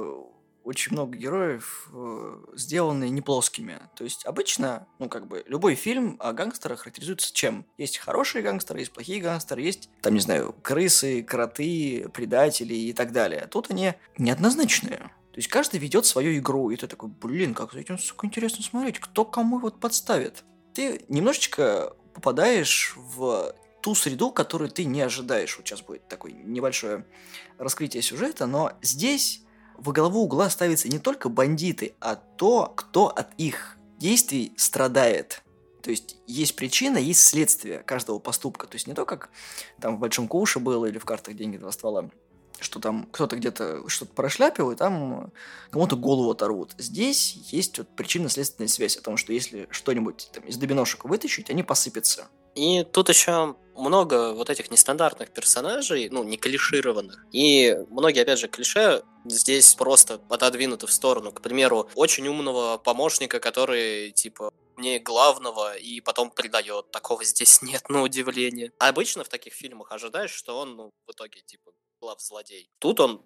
очень 0.63 0.93
много 0.93 1.17
героев 1.17 1.89
э, 1.93 2.37
сделаны 2.55 3.09
не 3.09 3.21
плоскими. 3.21 3.79
То 3.95 4.03
есть 4.03 4.25
обычно, 4.25 4.87
ну 4.99 5.09
как 5.09 5.27
бы, 5.27 5.43
любой 5.47 5.75
фильм 5.75 6.17
о 6.19 6.33
гангстерах 6.33 6.79
характеризуется 6.79 7.33
чем? 7.33 7.65
Есть 7.77 7.97
хорошие 7.97 8.41
гангстеры, 8.41 8.79
есть 8.79 8.93
плохие 8.93 9.21
гангстеры, 9.21 9.61
есть, 9.61 9.89
там, 10.01 10.13
не 10.13 10.19
знаю, 10.19 10.55
крысы, 10.61 11.21
кроты, 11.23 12.09
предатели 12.13 12.73
и 12.73 12.93
так 12.93 13.11
далее. 13.11 13.47
Тут 13.51 13.71
они 13.71 13.93
неоднозначные. 14.17 14.97
То 14.97 15.37
есть 15.37 15.49
каждый 15.49 15.79
ведет 15.79 16.05
свою 16.05 16.37
игру, 16.37 16.69
и 16.69 16.75
ты 16.75 16.87
такой, 16.87 17.09
блин, 17.09 17.53
как 17.53 17.73
за 17.73 17.79
этим, 17.79 17.97
сука, 17.97 18.27
интересно 18.27 18.63
смотреть, 18.63 18.99
кто 18.99 19.25
кому 19.25 19.57
вот 19.57 19.79
подставит. 19.79 20.43
Ты 20.73 21.03
немножечко 21.09 21.95
попадаешь 22.13 22.93
в 22.95 23.55
ту 23.81 23.95
среду, 23.95 24.31
которую 24.31 24.69
ты 24.69 24.85
не 24.85 25.01
ожидаешь. 25.01 25.57
Вот 25.57 25.67
сейчас 25.67 25.81
будет 25.81 26.07
такое 26.07 26.31
небольшое 26.31 27.05
раскрытие 27.57 28.01
сюжета, 28.01 28.45
но 28.45 28.73
здесь 28.81 29.43
во 29.77 29.91
главу 29.93 30.23
угла 30.23 30.49
ставятся 30.49 30.87
не 30.89 30.99
только 30.99 31.29
бандиты, 31.29 31.95
а 31.99 32.15
то, 32.15 32.71
кто 32.75 33.07
от 33.07 33.27
их 33.37 33.77
действий 33.97 34.53
страдает. 34.57 35.43
То 35.81 35.91
есть 35.91 36.17
есть 36.27 36.55
причина, 36.55 36.97
есть 36.97 37.21
следствие 37.21 37.79
каждого 37.79 38.19
поступка. 38.19 38.67
То 38.67 38.75
есть 38.75 38.87
не 38.87 38.93
то, 38.93 39.05
как 39.05 39.29
там 39.81 39.97
в 39.97 39.99
Большом 39.99 40.27
Куше 40.27 40.59
было 40.59 40.85
или 40.85 40.97
в 40.97 41.05
картах 41.05 41.35
«Деньги 41.35 41.57
два 41.57 41.71
ствола», 41.71 42.09
что 42.59 42.79
там 42.79 43.07
кто-то 43.11 43.35
где-то 43.35 43.87
что-то 43.89 44.13
прошляпил, 44.13 44.71
и 44.71 44.75
там 44.75 45.31
кому-то 45.71 45.97
голову 45.97 46.31
оторвут. 46.31 46.71
Здесь 46.77 47.33
есть 47.51 47.77
вот 47.77 47.89
причинно-следственная 47.95 48.69
связь 48.69 48.95
о 48.95 49.01
том, 49.01 49.17
что 49.17 49.33
если 49.33 49.67
что-нибудь 49.71 50.29
там, 50.31 50.43
из 50.45 50.57
добиношек 50.57 51.03
вытащить, 51.03 51.49
они 51.49 51.63
посыпятся. 51.63 52.27
И 52.55 52.83
тут 52.83 53.09
еще 53.09 53.55
много 53.75 54.33
вот 54.33 54.49
этих 54.49 54.71
нестандартных 54.71 55.31
персонажей, 55.31 56.07
ну, 56.09 56.23
не 56.23 56.37
клишированных. 56.37 57.25
И 57.31 57.75
многие, 57.89 58.21
опять 58.21 58.39
же, 58.39 58.47
клише 58.47 59.03
здесь 59.25 59.75
просто 59.75 60.21
отодвинуты 60.29 60.87
в 60.87 60.91
сторону. 60.91 61.31
К 61.31 61.41
примеру, 61.41 61.89
очень 61.95 62.27
умного 62.27 62.77
помощника, 62.77 63.39
который, 63.39 64.11
типа, 64.11 64.51
не 64.77 64.99
главного 64.99 65.75
и 65.75 66.01
потом 66.01 66.31
предает. 66.31 66.91
Такого 66.91 67.23
здесь 67.23 67.61
нет, 67.61 67.87
на 67.89 68.01
удивление. 68.01 68.71
А 68.79 68.89
обычно 68.89 69.23
в 69.23 69.29
таких 69.29 69.53
фильмах 69.53 69.91
ожидаешь, 69.91 70.31
что 70.31 70.57
он, 70.59 70.75
ну, 70.75 70.91
в 71.07 71.11
итоге, 71.11 71.41
типа, 71.41 71.71
глав 72.01 72.21
злодей. 72.21 72.69
Тут 72.79 72.99
он 72.99 73.25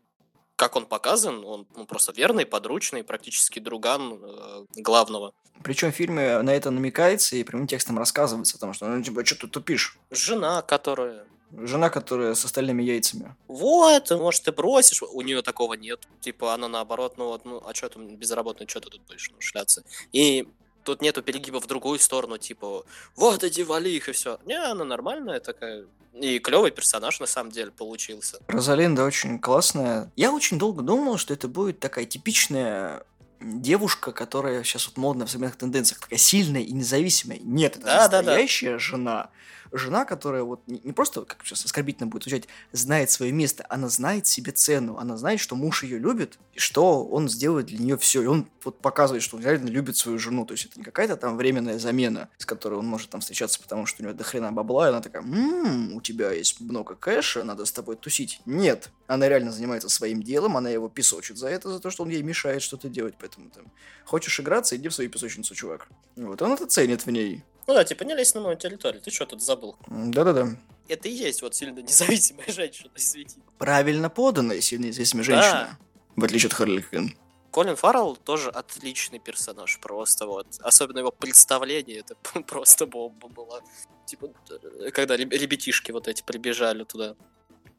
как 0.58 0.76
он 0.76 0.88
показан, 0.88 1.46
он 1.46 1.68
ну, 1.76 1.86
просто 1.86 2.12
верный, 2.12 2.46
подручный, 2.46 3.04
практически 3.04 3.60
друган 3.60 4.20
э, 4.20 4.66
главного. 4.76 5.34
Причем 5.64 5.92
в 5.92 5.96
фильме 5.96 6.42
на 6.42 6.50
это 6.50 6.72
намекается 6.72 7.36
и 7.36 7.44
прямым 7.44 7.68
текстом 7.68 8.00
рассказывается, 8.00 8.56
потому 8.56 8.74
что, 8.74 8.88
ну, 8.88 9.02
типа, 9.04 9.24
что 9.24 9.36
ты 9.36 9.48
тупишь? 9.48 9.98
Жена, 10.10 10.64
которая... 10.64 11.28
Жена, 11.60 11.90
которая 11.90 12.36
с 12.36 12.46
остальными 12.46 12.84
яйцами. 12.84 13.36
Вот, 13.48 14.12
может, 14.12 14.44
ты 14.44 14.52
бросишь, 14.52 15.02
у 15.02 15.22
нее 15.22 15.42
такого 15.42 15.74
нет. 15.74 16.08
Типа, 16.22 16.54
она 16.54 16.68
наоборот, 16.68 17.18
ну 17.18 17.30
вот, 17.30 17.46
ну, 17.46 17.62
а 17.66 17.74
что 17.74 17.90
ты 17.90 18.00
безработный, 18.00 18.68
что 18.68 18.80
ты 18.80 18.90
тут 18.90 19.02
будешь 19.08 19.32
ну, 19.32 19.42
шляться? 19.42 19.84
И 20.12 20.48
тут 20.84 21.02
нету 21.02 21.24
перегиба 21.24 21.60
в 21.60 21.68
другую 21.68 22.00
сторону, 22.00 22.38
типа, 22.38 22.86
вот 23.16 23.44
иди 23.44 23.64
вали 23.64 23.96
их 23.96 24.08
и 24.08 24.12
все. 24.12 24.40
Не, 24.46 24.56
она 24.56 24.86
нормальная 24.86 25.40
такая, 25.40 25.86
и 26.14 26.40
клевый 26.40 26.72
персонаж, 26.72 27.20
на 27.20 27.26
самом 27.26 27.52
деле, 27.52 27.72
получился. 27.72 28.40
Розалинда 28.48 29.04
очень 29.04 29.40
классная. 29.40 30.12
Я 30.16 30.32
очень 30.32 30.58
долго 30.58 30.84
думал, 30.84 31.18
что 31.18 31.34
это 31.34 31.48
будет 31.48 31.80
такая 31.80 32.06
типичная 32.06 33.04
девушка, 33.40 34.12
которая 34.12 34.64
сейчас 34.64 34.88
вот 34.88 34.98
модна 34.98 35.26
в 35.26 35.30
современных 35.30 35.58
тенденциях, 35.58 36.02
такая 36.02 36.20
сильная 36.20 36.62
и 36.62 36.72
независимая. 36.72 37.40
Нет, 37.42 37.78
это 37.78 37.86
да, 37.86 38.22
настоящая 38.22 38.68
да, 38.68 38.74
да. 38.74 38.80
жена. 38.80 39.30
Жена, 39.72 40.06
которая 40.06 40.44
вот 40.44 40.62
не, 40.68 40.92
просто, 40.92 41.26
как 41.26 41.44
сейчас 41.44 41.66
оскорбительно 41.66 42.08
будет 42.08 42.24
звучать, 42.24 42.48
знает 42.72 43.10
свое 43.10 43.32
место, 43.32 43.66
она 43.70 43.90
знает 43.90 44.28
себе 44.28 44.52
цену, 44.52 44.98
она 44.98 45.18
знает, 45.18 45.40
что 45.40 45.56
муж 45.56 45.84
ее 45.84 46.00
любит, 46.00 46.38
и 46.54 46.60
что 46.60 47.06
он 47.06 47.30
сделает 47.30 47.68
для 47.68 47.80
нее 47.80 47.98
все. 47.98 48.22
И 48.22 48.26
он 48.26 48.48
вот 48.64 48.80
показывает, 48.80 49.24
что 49.24 49.38
он 49.38 49.44
реально 49.44 49.70
любит 49.70 49.98
свою 49.98 50.20
жену. 50.20 50.46
То 50.46 50.54
есть 50.54 50.66
это 50.66 50.80
не 50.80 50.84
какая-то 50.84 51.18
там 51.18 51.38
временная 51.38 51.80
замена, 51.80 52.30
с 52.38 52.46
которой 52.46 52.76
он 52.76 52.88
может 52.88 53.10
там 53.10 53.22
встречаться, 53.22 53.62
потому 53.62 53.86
что 53.86 54.02
у 54.02 54.06
него 54.06 54.16
до 54.16 54.24
хрена 54.24 54.52
бабла, 54.52 54.88
и 54.88 54.90
она 54.90 55.02
такая, 55.02 55.22
м-м, 55.24 55.94
у 55.94 56.02
тебя 56.02 56.32
есть 56.32 56.60
много 56.62 56.96
кэша, 56.96 57.44
надо 57.44 57.66
с 57.66 57.72
тобой 57.72 57.96
тусить. 57.96 58.42
Нет, 58.46 58.90
она 59.08 59.28
реально 59.30 59.52
занимается 59.52 59.90
своим 59.90 60.22
делом, 60.22 60.58
она 60.58 60.70
его 60.70 60.90
песочит 60.90 61.38
за 61.38 61.48
это, 61.50 61.70
за 61.70 61.80
то, 61.80 61.90
что 61.90 62.04
он 62.04 62.10
ей 62.10 62.22
мешает 62.22 62.62
что-то 62.62 62.90
делать, 62.90 63.16
поэтому 63.20 63.50
там, 63.50 63.66
хочешь 64.06 64.40
играться, 64.40 64.76
иди 64.76 64.90
в 64.90 64.94
свою 64.94 65.10
песочницу, 65.10 65.56
чувак. 65.56 65.88
Вот, 66.16 66.42
он 66.42 66.54
это 66.54 66.68
ценит 66.68 67.06
в 67.06 67.12
ней. 67.12 67.44
Ну 67.68 67.74
да, 67.74 67.84
типа 67.84 68.04
не 68.04 68.16
лезь 68.16 68.34
на 68.34 68.42
мою 68.42 68.56
территорию, 68.58 69.02
ты 69.02 69.12
что 69.12 69.26
тут 69.26 69.42
забыл? 69.42 69.76
Да-да-да. 69.88 70.56
Это 70.88 71.10
и 71.10 71.12
есть 71.12 71.42
вот 71.42 71.54
сильно 71.54 71.80
независимая 71.80 72.48
женщина, 72.52 72.90
извините. 72.96 73.38
Правильно 73.58 74.10
поданная 74.10 74.62
сильно 74.62 74.86
независимая 74.86 75.24
женщина. 75.26 75.78
В 76.16 76.24
отличие 76.24 76.48
от 76.48 76.54
Харли 76.54 76.82
Квинн. 76.82 77.14
Колин 77.52 77.76
Фаррелл 77.76 78.16
тоже 78.16 78.50
отличный 78.50 79.20
персонаж, 79.20 79.80
просто 79.80 80.28
вот. 80.28 80.48
Особенно 80.62 81.00
его 81.00 81.12
представление, 81.12 82.00
это 82.00 82.16
просто 82.48 82.86
бомба 82.86 83.28
была. 83.28 83.62
Типа, 84.06 84.30
э, 84.80 84.92
когда 84.92 85.18
ребятишки 85.18 85.92
вот 85.92 86.08
эти 86.08 86.24
прибежали 86.24 86.84
туда. 86.84 87.16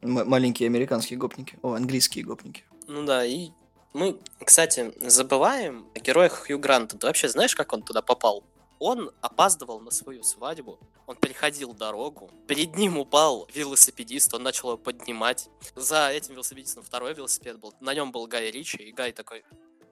М- 0.02 0.28
маленькие 0.28 0.66
американские 0.66 1.18
гопники. 1.18 1.58
О, 1.62 1.74
английские 1.74 2.24
гопники. 2.24 2.64
Ну 2.86 3.04
да, 3.04 3.24
и 3.24 3.50
мы, 3.94 4.18
кстати, 4.44 4.92
забываем 5.00 5.86
о 5.94 6.00
героях 6.00 6.46
Хью 6.46 6.58
Гранта. 6.58 6.98
Ты 6.98 7.06
вообще 7.06 7.28
знаешь, 7.28 7.54
как 7.54 7.72
он 7.72 7.82
туда 7.82 8.02
попал? 8.02 8.44
Он 8.78 9.10
опаздывал 9.20 9.80
на 9.80 9.90
свою 9.90 10.22
свадьбу, 10.22 10.78
он 11.06 11.16
переходил 11.16 11.74
дорогу, 11.74 12.30
перед 12.46 12.76
ним 12.76 12.98
упал 12.98 13.48
велосипедист, 13.52 14.32
он 14.34 14.42
начал 14.42 14.68
его 14.68 14.78
поднимать. 14.78 15.48
За 15.74 16.10
этим 16.10 16.34
велосипедистом 16.34 16.84
второй 16.84 17.14
велосипед 17.14 17.58
был, 17.58 17.74
на 17.80 17.94
нем 17.94 18.12
был 18.12 18.26
Гай 18.26 18.50
Ричи, 18.50 18.76
и 18.76 18.92
Гай 18.92 19.12
такой, 19.12 19.44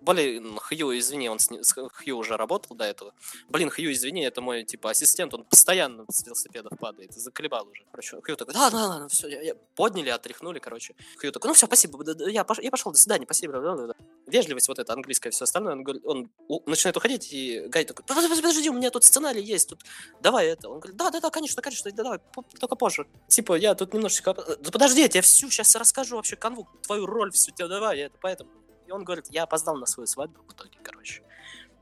Блин, 0.07 0.57
Хью, 0.61 0.97
извини, 0.97 1.29
он 1.29 1.41
с, 1.41 1.51
с 1.51 1.75
Хью 1.75 2.17
уже 2.17 2.37
работал 2.37 2.77
до 2.77 2.85
этого. 2.85 3.13
Блин, 3.49 3.71
Хью, 3.71 3.93
извини, 3.93 4.23
это 4.23 4.41
мой, 4.41 4.63
типа, 4.63 4.91
ассистент, 4.91 5.35
он 5.35 5.43
постоянно 5.43 6.05
с 6.09 6.25
велосипедов 6.25 6.79
падает, 6.79 7.13
заколебал 7.13 7.67
уже. 7.69 7.85
Короче, 7.91 8.21
Хью 8.21 8.37
такой, 8.37 8.55
да, 8.55 8.71
да, 8.71 8.87
ладно, 8.87 9.09
все, 9.09 9.27
я, 9.27 9.43
я... 9.43 9.55
подняли, 9.75 10.11
отряхнули, 10.11 10.61
короче. 10.61 10.95
Хью 11.21 11.33
такой, 11.33 11.49
ну 11.49 11.55
все, 11.55 11.67
спасибо, 11.67 11.99
я, 12.29 12.45
пош... 12.45 12.61
я 12.61 12.71
пошел, 12.71 12.93
до 12.93 12.99
свидания, 12.99 13.25
спасибо. 13.25 13.97
Вежливость 14.29 14.69
вот 14.69 14.79
это, 14.79 14.93
английская, 14.93 15.31
все 15.31 15.43
остальное, 15.43 15.73
он, 15.73 15.83
говорит, 15.83 16.03
он 16.07 16.31
начинает 16.67 16.97
уходить, 16.97 17.33
и 17.33 17.67
Гай 17.67 17.85
такой, 17.85 18.05
подожди, 18.07 18.29
подожди, 18.29 18.71
у 18.71 18.75
меня 18.75 18.91
тут 18.91 19.03
сценарий 19.03 19.43
есть, 19.43 19.69
тут, 19.69 19.81
давай 20.21 20.47
это. 20.47 20.69
Он 20.69 20.79
говорит, 20.79 20.97
да, 20.97 21.11
да, 21.11 21.21
да, 21.21 21.31
конечно, 21.31 21.61
конечно, 21.63 21.91
да, 21.91 22.03
давай, 22.05 22.21
только 22.61 22.77
позже. 22.77 23.09
Типа, 23.27 23.55
я 23.55 23.75
тут 23.75 23.93
немножечко, 23.93 24.35
да 24.35 24.71
подожди, 24.71 25.01
я 25.01 25.09
тебе 25.09 25.23
всю 25.23 25.51
сейчас 25.51 25.75
расскажу 25.75 26.15
вообще 26.15 26.37
канву, 26.37 26.69
твою 26.83 27.07
роль 27.07 27.33
всю 27.33 27.51
тебе, 27.51 27.67
давай, 27.67 27.99
это 27.99 28.17
поэтому. 28.21 28.51
И 28.87 28.91
он 28.93 29.05
говорит, 29.05 29.27
я 29.31 29.45
опоздал 29.45 29.77
на 29.77 29.87
свою 29.87 30.07
свадьбу 30.07 30.43
в 30.43 30.53
итоге, 30.53 30.79
короче. 30.83 31.23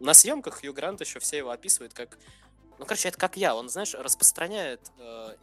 На 0.00 0.14
съемках 0.14 0.60
Хью 0.60 0.72
Грант 0.72 1.00
еще 1.00 1.18
все 1.18 1.38
его 1.38 1.50
описывают 1.50 1.94
как... 1.94 2.18
Ну, 2.78 2.86
короче, 2.86 3.08
это 3.08 3.18
как 3.18 3.36
я. 3.36 3.54
Он, 3.54 3.68
знаешь, 3.68 3.94
распространяет 3.94 4.80
э, 4.98 5.36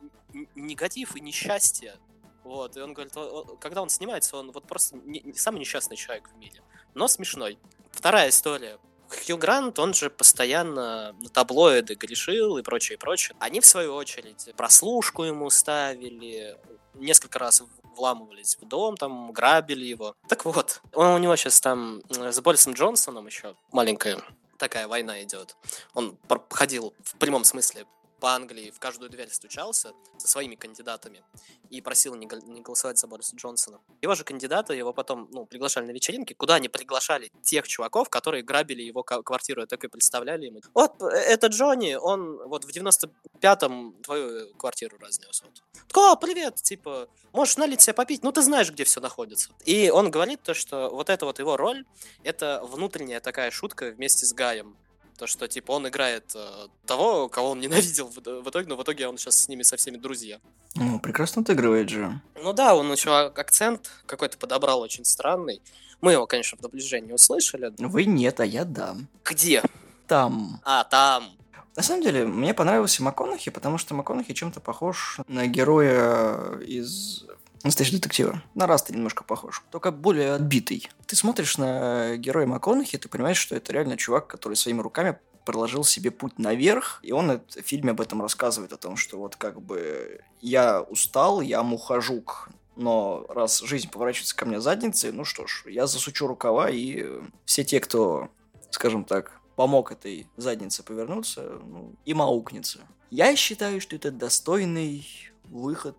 негатив 0.55 1.15
и 1.15 1.21
несчастье. 1.21 1.95
Вот, 2.43 2.75
и 2.75 2.81
он 2.81 2.93
говорит, 2.93 3.13
когда 3.59 3.81
он 3.81 3.89
снимается, 3.89 4.35
он 4.37 4.51
вот 4.51 4.67
просто 4.67 4.97
не, 4.97 5.33
самый 5.35 5.59
несчастный 5.59 5.95
человек 5.95 6.29
в 6.29 6.37
мире. 6.37 6.61
Но 6.93 7.07
смешной. 7.07 7.59
Вторая 7.91 8.29
история. 8.29 8.79
Хью 9.07 9.37
Грант, 9.37 9.77
он 9.79 9.93
же 9.93 10.09
постоянно 10.09 11.13
на 11.13 11.29
таблоиды 11.29 11.95
грешил 11.95 12.57
и 12.57 12.63
прочее, 12.63 12.95
и 12.95 12.99
прочее. 12.99 13.35
Они, 13.39 13.59
в 13.59 13.65
свою 13.65 13.93
очередь, 13.93 14.53
прослушку 14.55 15.23
ему 15.23 15.49
ставили, 15.49 16.57
несколько 16.95 17.39
раз 17.39 17.63
вламывались 17.95 18.57
в 18.59 18.67
дом, 18.67 18.97
там 18.97 19.31
грабили 19.31 19.85
его. 19.85 20.15
Так 20.27 20.45
вот, 20.45 20.81
он, 20.93 21.07
у 21.07 21.17
него 21.17 21.35
сейчас 21.35 21.59
там 21.61 22.01
с 22.09 22.39
Борисом 22.41 22.73
Джонсоном 22.73 23.27
еще 23.27 23.55
маленькая 23.71 24.21
такая 24.57 24.87
война 24.87 25.23
идет. 25.23 25.55
Он 25.95 26.17
ходил 26.49 26.93
в 27.03 27.15
прямом 27.15 27.43
смысле 27.43 27.85
по 28.21 28.35
Англии 28.35 28.69
в 28.69 28.79
каждую 28.79 29.09
дверь 29.09 29.29
стучался 29.31 29.93
со 30.17 30.27
своими 30.27 30.53
кандидатами 30.55 31.23
и 31.71 31.81
просил 31.81 32.13
не, 32.15 32.29
не 32.45 32.61
голосовать 32.61 32.99
за 32.99 33.07
Бориса 33.07 33.35
Джонсона. 33.35 33.79
Его 34.01 34.13
же 34.13 34.23
кандидаты 34.23 34.75
его 34.75 34.93
потом 34.93 35.27
ну, 35.31 35.45
приглашали 35.45 35.87
на 35.87 35.91
вечеринки, 35.91 36.33
куда 36.33 36.55
они 36.55 36.69
приглашали 36.69 37.31
тех 37.41 37.67
чуваков, 37.67 38.09
которые 38.09 38.43
грабили 38.43 38.83
его 38.83 39.01
квартиру, 39.03 39.63
и 39.63 39.65
так 39.65 39.83
и 39.83 39.87
представляли 39.87 40.45
ему. 40.45 40.61
Вот, 40.75 41.01
э, 41.01 41.07
это 41.07 41.47
Джонни, 41.47 41.95
он 41.95 42.37
вот 42.47 42.63
в 42.63 42.69
95-м 42.69 43.95
твою 44.03 44.53
квартиру 44.53 44.97
разнес. 44.99 45.41
Вот. 45.41 45.63
О, 45.93 46.15
привет, 46.15 46.55
типа, 46.55 47.09
можешь 47.33 47.57
налить 47.57 47.81
себе 47.81 47.95
попить, 47.95 48.21
ну 48.21 48.31
ты 48.31 48.43
знаешь, 48.43 48.71
где 48.71 48.83
все 48.83 49.01
находится. 49.01 49.49
И 49.65 49.89
он 49.89 50.11
говорит 50.11 50.43
то, 50.43 50.53
что 50.53 50.89
вот 50.91 51.09
эта 51.09 51.25
вот 51.25 51.39
его 51.39 51.57
роль, 51.57 51.85
это 52.23 52.61
внутренняя 52.63 53.19
такая 53.19 53.49
шутка 53.49 53.91
вместе 53.91 54.27
с 54.27 54.33
Гаем. 54.33 54.77
То, 55.21 55.27
что, 55.27 55.47
типа, 55.47 55.73
он 55.73 55.87
играет 55.87 56.31
э, 56.33 56.67
того, 56.87 57.29
кого 57.29 57.51
он 57.51 57.59
ненавидел 57.61 58.07
в, 58.07 58.15
в 58.15 58.49
итоге, 58.49 58.67
но 58.67 58.75
в 58.75 58.81
итоге 58.81 59.07
он 59.07 59.19
сейчас 59.19 59.35
с 59.35 59.47
ними 59.47 59.61
со 59.61 59.77
всеми 59.77 59.97
друзья. 59.97 60.39
Ну, 60.73 60.99
прекрасно 60.99 61.43
отыгрывает 61.43 61.89
же. 61.89 62.19
Ну 62.41 62.53
да, 62.53 62.73
он 62.73 62.91
еще 62.91 63.15
акцент 63.15 63.91
какой-то 64.07 64.39
подобрал 64.39 64.81
очень 64.81 65.05
странный. 65.05 65.61
Мы 66.01 66.13
его, 66.13 66.25
конечно, 66.25 66.57
в 66.57 66.61
доближении 66.61 67.13
услышали. 67.13 67.71
Вы 67.77 68.05
нет, 68.05 68.39
а 68.39 68.45
я 68.45 68.65
да. 68.65 68.95
Где? 69.23 69.61
Там. 70.07 70.59
А, 70.63 70.85
там. 70.85 71.29
На 71.75 71.83
самом 71.83 72.01
деле, 72.01 72.25
мне 72.25 72.55
понравился 72.55 73.03
МакКонахи, 73.03 73.51
потому 73.51 73.77
что 73.77 73.93
МакКонахи 73.93 74.33
чем-то 74.33 74.59
похож 74.59 75.19
на 75.27 75.45
героя 75.45 76.57
из 76.61 77.27
Настоящий 77.63 77.97
детектива. 77.97 78.41
На 78.55 78.65
Раста 78.65 78.93
немножко 78.93 79.23
похож, 79.23 79.63
только 79.71 79.91
более 79.91 80.33
отбитый. 80.33 80.89
Ты 81.05 81.15
смотришь 81.15 81.57
на 81.57 82.17
героя 82.17 82.47
МакКонахи, 82.47 82.97
ты 82.97 83.07
понимаешь, 83.07 83.37
что 83.37 83.55
это 83.55 83.71
реально 83.71 83.97
чувак, 83.97 84.27
который 84.27 84.55
своими 84.55 84.81
руками 84.81 85.19
проложил 85.45 85.83
себе 85.83 86.11
путь 86.11 86.39
наверх, 86.39 86.99
и 87.03 87.11
он 87.11 87.41
в 87.47 87.61
фильме 87.61 87.91
об 87.91 88.01
этом 88.01 88.21
рассказывает, 88.21 88.73
о 88.73 88.77
том, 88.77 88.95
что 88.95 89.17
вот 89.17 89.35
как 89.35 89.61
бы 89.61 90.21
я 90.39 90.81
устал, 90.81 91.41
я 91.41 91.63
мухожук, 91.63 92.49
но 92.75 93.25
раз 93.29 93.61
жизнь 93.61 93.89
поворачивается 93.89 94.35
ко 94.35 94.45
мне 94.45 94.59
задницей, 94.59 95.11
ну 95.11 95.25
что 95.25 95.47
ж, 95.47 95.65
я 95.67 95.87
засучу 95.87 96.27
рукава, 96.27 96.69
и 96.69 97.05
все 97.45 97.63
те, 97.63 97.79
кто, 97.79 98.29
скажем 98.69 99.03
так, 99.03 99.39
помог 99.55 99.91
этой 99.91 100.27
заднице 100.37 100.83
повернуться, 100.83 101.59
ну, 101.63 101.93
им 102.05 102.21
аукнется. 102.21 102.79
Я 103.09 103.35
считаю, 103.35 103.81
что 103.81 103.95
это 103.95 104.11
достойный 104.11 105.05
выход 105.43 105.97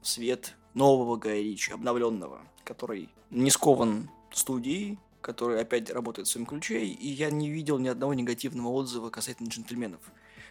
в 0.00 0.08
свет 0.08 0.54
нового 0.74 1.16
Гая 1.16 1.40
Ричи, 1.40 1.72
обновленного, 1.72 2.40
который 2.64 3.08
не 3.30 3.50
скован 3.50 4.10
студией, 4.32 4.98
который 5.20 5.60
опять 5.60 5.90
работает 5.90 6.28
в 6.28 6.30
своем 6.30 6.46
ключе, 6.46 6.84
и 6.84 7.08
я 7.08 7.30
не 7.30 7.48
видел 7.48 7.78
ни 7.78 7.88
одного 7.88 8.14
негативного 8.14 8.68
отзыва 8.68 9.10
касательно 9.10 9.48
джентльменов. 9.48 10.00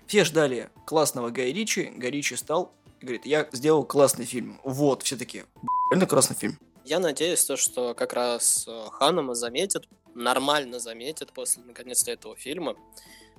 Все 0.07 0.25
ждали 0.25 0.69
классного 0.85 1.29
Гая 1.29 1.53
Ричи, 1.53 1.93
Гай 1.95 2.11
Ричи 2.11 2.35
стал 2.35 2.73
и 2.99 3.05
говорит, 3.05 3.25
я 3.25 3.47
сделал 3.51 3.83
классный 3.83 4.25
фильм. 4.25 4.59
Вот, 4.63 5.03
все 5.03 5.15
таки 5.15 5.43
реально 5.91 6.07
классный 6.07 6.35
фильм. 6.35 6.57
Я 6.85 6.99
надеюсь, 6.99 7.45
то, 7.45 7.55
что 7.55 7.93
как 7.93 8.13
раз 8.13 8.65
э, 8.67 8.87
Ханама 8.91 9.35
заметит, 9.35 9.87
нормально 10.15 10.79
заметит 10.79 11.31
после 11.31 11.63
наконец-то 11.63 12.11
этого 12.11 12.35
фильма, 12.35 12.75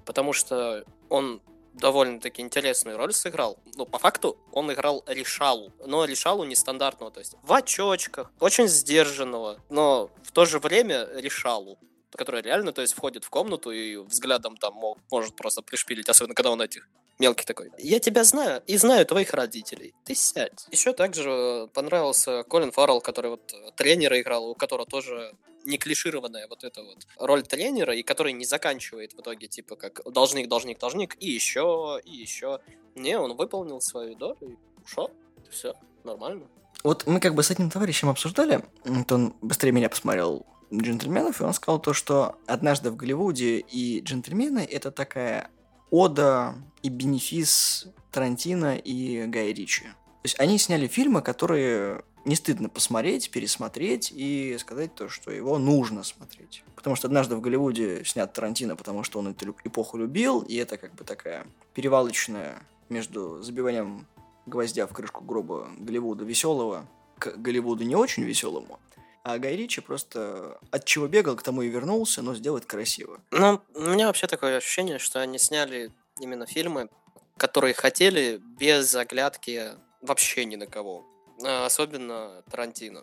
потому 0.07 0.33
что 0.33 0.85
он 1.11 1.43
довольно-таки 1.75 2.43
интересную 2.43 2.97
роль 2.97 3.13
сыграл. 3.13 3.59
Ну, 3.77 3.87
по 3.87 3.99
факту, 3.99 4.39
он 4.53 4.73
играл 4.73 5.05
Решалу. 5.07 5.73
Но 5.87 6.05
Решалу 6.05 6.45
нестандартного, 6.45 7.13
то 7.13 7.21
есть 7.21 7.35
в 7.43 7.53
очочках, 7.53 8.33
очень 8.41 8.69
сдержанного, 8.69 9.61
но 9.69 10.11
в 10.23 10.33
то 10.33 10.45
же 10.45 10.59
время 10.59 11.09
Решалу 11.15 11.79
который 12.17 12.43
реально, 12.43 12.73
то 12.73 12.81
есть, 12.81 12.95
входит 12.95 13.25
в 13.25 13.31
комнату 13.31 13.71
и 13.71 13.97
взглядом 13.97 14.57
там 14.57 14.75
мол, 14.75 14.99
может 15.11 15.35
просто 15.37 15.63
пришпилить, 15.63 16.09
особенно 16.09 16.35
когда 16.35 16.53
он 16.53 16.63
этих 16.63 16.89
мелкий 17.19 17.45
такой. 17.45 17.71
Я 17.79 18.01
тебя 18.01 18.25
знаю 18.25 18.63
и 18.67 18.77
знаю 18.77 19.07
твоих 19.07 19.33
родителей. 19.35 19.95
Ты 20.05 20.15
сядь. 20.15 20.67
Еще 20.71 20.93
также 20.93 21.69
понравился 21.73 22.43
Колин 22.45 22.73
Фаррелл, 22.73 23.01
который 23.01 23.31
вот 23.31 23.55
тренера 23.77 24.21
играл, 24.21 24.49
у 24.51 24.55
которого 24.55 24.87
тоже 24.87 25.35
не 25.65 25.79
клишированная 25.79 26.47
вот 26.49 26.65
эта 26.65 26.83
вот 26.83 27.07
роль 27.19 27.43
тренера, 27.43 27.95
и 27.95 28.03
который 28.03 28.33
не 28.33 28.45
заканчивает 28.45 29.15
в 29.15 29.21
итоге, 29.21 29.47
типа, 29.49 29.77
как 29.77 30.01
должник, 30.13 30.49
должник, 30.49 30.79
должник, 30.79 31.17
и 31.21 31.31
еще, 31.31 32.01
и 32.05 32.11
еще. 32.11 32.61
Не, 32.95 33.19
он 33.19 33.37
выполнил 33.37 33.81
свою 33.81 34.15
долю 34.15 34.37
и 34.43 34.83
ушел. 34.85 35.11
Все, 35.51 35.75
нормально. 36.05 36.47
Вот 36.83 37.07
мы 37.07 37.21
как 37.21 37.35
бы 37.35 37.43
с 37.43 37.51
этим 37.51 37.71
товарищем 37.71 38.11
обсуждали, 38.11 38.63
вот 38.85 39.11
он 39.11 39.35
быстрее 39.41 39.73
меня 39.73 39.89
посмотрел 39.89 40.45
джентльменов, 40.73 41.41
и 41.41 41.45
он 41.45 41.55
сказал 41.55 41.81
то, 41.81 41.93
что 41.93 42.37
однажды 42.47 42.91
в 42.91 42.97
Голливуде 42.97 43.59
и 43.59 44.01
джентльмены 44.01 44.67
это 44.71 44.91
такая 44.91 45.51
ода 45.91 46.55
и 46.83 46.89
бенефис 46.89 47.87
Тарантино 48.11 48.77
и 48.77 49.27
Гая 49.27 49.53
Ричи. 49.53 49.85
То 49.85 50.27
есть 50.27 50.41
они 50.41 50.59
сняли 50.59 50.87
фильмы, 50.87 51.23
которые 51.23 52.03
не 52.25 52.37
стыдно 52.37 52.69
посмотреть, 52.69 53.31
пересмотреть 53.31 54.11
и 54.15 54.57
сказать 54.59 54.95
то, 54.95 55.09
что 55.09 55.31
его 55.31 55.59
нужно 55.59 56.03
смотреть. 56.03 56.65
Потому 56.75 56.97
что 56.97 57.09
однажды 57.09 57.37
в 57.37 57.41
Голливуде 57.41 58.05
снят 58.05 58.33
Тарантино, 58.33 58.77
потому 58.77 59.03
что 59.03 59.19
он 59.19 59.29
эту 59.29 59.55
эпоху 59.65 59.99
любил, 59.99 60.41
и 60.41 60.57
это 60.57 60.79
как 60.79 60.95
бы 60.95 61.05
такая 61.05 61.47
перевалочная 61.75 62.63
между 62.89 63.43
забиванием 63.43 64.07
гвоздя 64.47 64.87
в 64.87 64.93
крышку 64.93 65.25
гроба 65.25 65.69
Голливуда 65.79 66.25
веселого 66.25 66.87
к 67.19 67.37
Голливуду 67.37 67.85
не 67.85 67.97
очень 67.97 68.25
веселому. 68.25 68.79
А 69.25 69.39
Гай 69.39 69.57
Ричи 69.57 69.81
просто 69.81 70.61
от 70.71 70.85
чего 70.85 71.09
бегал, 71.09 71.35
к 71.35 71.43
тому 71.43 71.63
и 71.63 71.69
вернулся, 71.69 72.21
но 72.21 72.35
сделает 72.35 72.67
красиво. 72.67 73.23
Ну, 73.31 73.59
у 73.75 73.81
меня 73.81 74.07
вообще 74.07 74.27
такое 74.27 74.59
ощущение, 74.59 74.99
что 74.99 75.19
они 75.19 75.39
сняли 75.39 75.91
именно 76.21 76.45
фильмы, 76.45 76.91
которые 77.39 77.73
хотели 77.73 78.39
без 78.61 78.95
оглядки 78.95 79.73
вообще 80.03 80.45
ни 80.45 80.57
на 80.57 80.67
кого. 80.67 81.07
А, 81.43 81.65
особенно 81.65 82.43
Тарантино. 82.51 83.03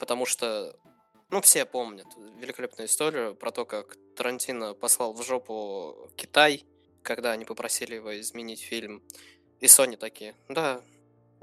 Потому 0.00 0.24
что, 0.24 0.74
ну, 1.28 1.42
все 1.42 1.66
помнят 1.66 2.06
великолепную 2.38 2.88
историю 2.88 3.34
про 3.34 3.50
то, 3.50 3.66
как 3.66 3.98
Тарантино 4.16 4.72
послал 4.72 5.12
в 5.12 5.22
жопу 5.22 6.08
Китай, 6.16 6.64
когда 7.02 7.32
они 7.32 7.44
попросили 7.44 7.96
его 7.96 8.18
изменить 8.18 8.62
фильм. 8.62 9.02
И 9.60 9.66
Sony 9.66 9.98
такие, 9.98 10.34
да, 10.48 10.80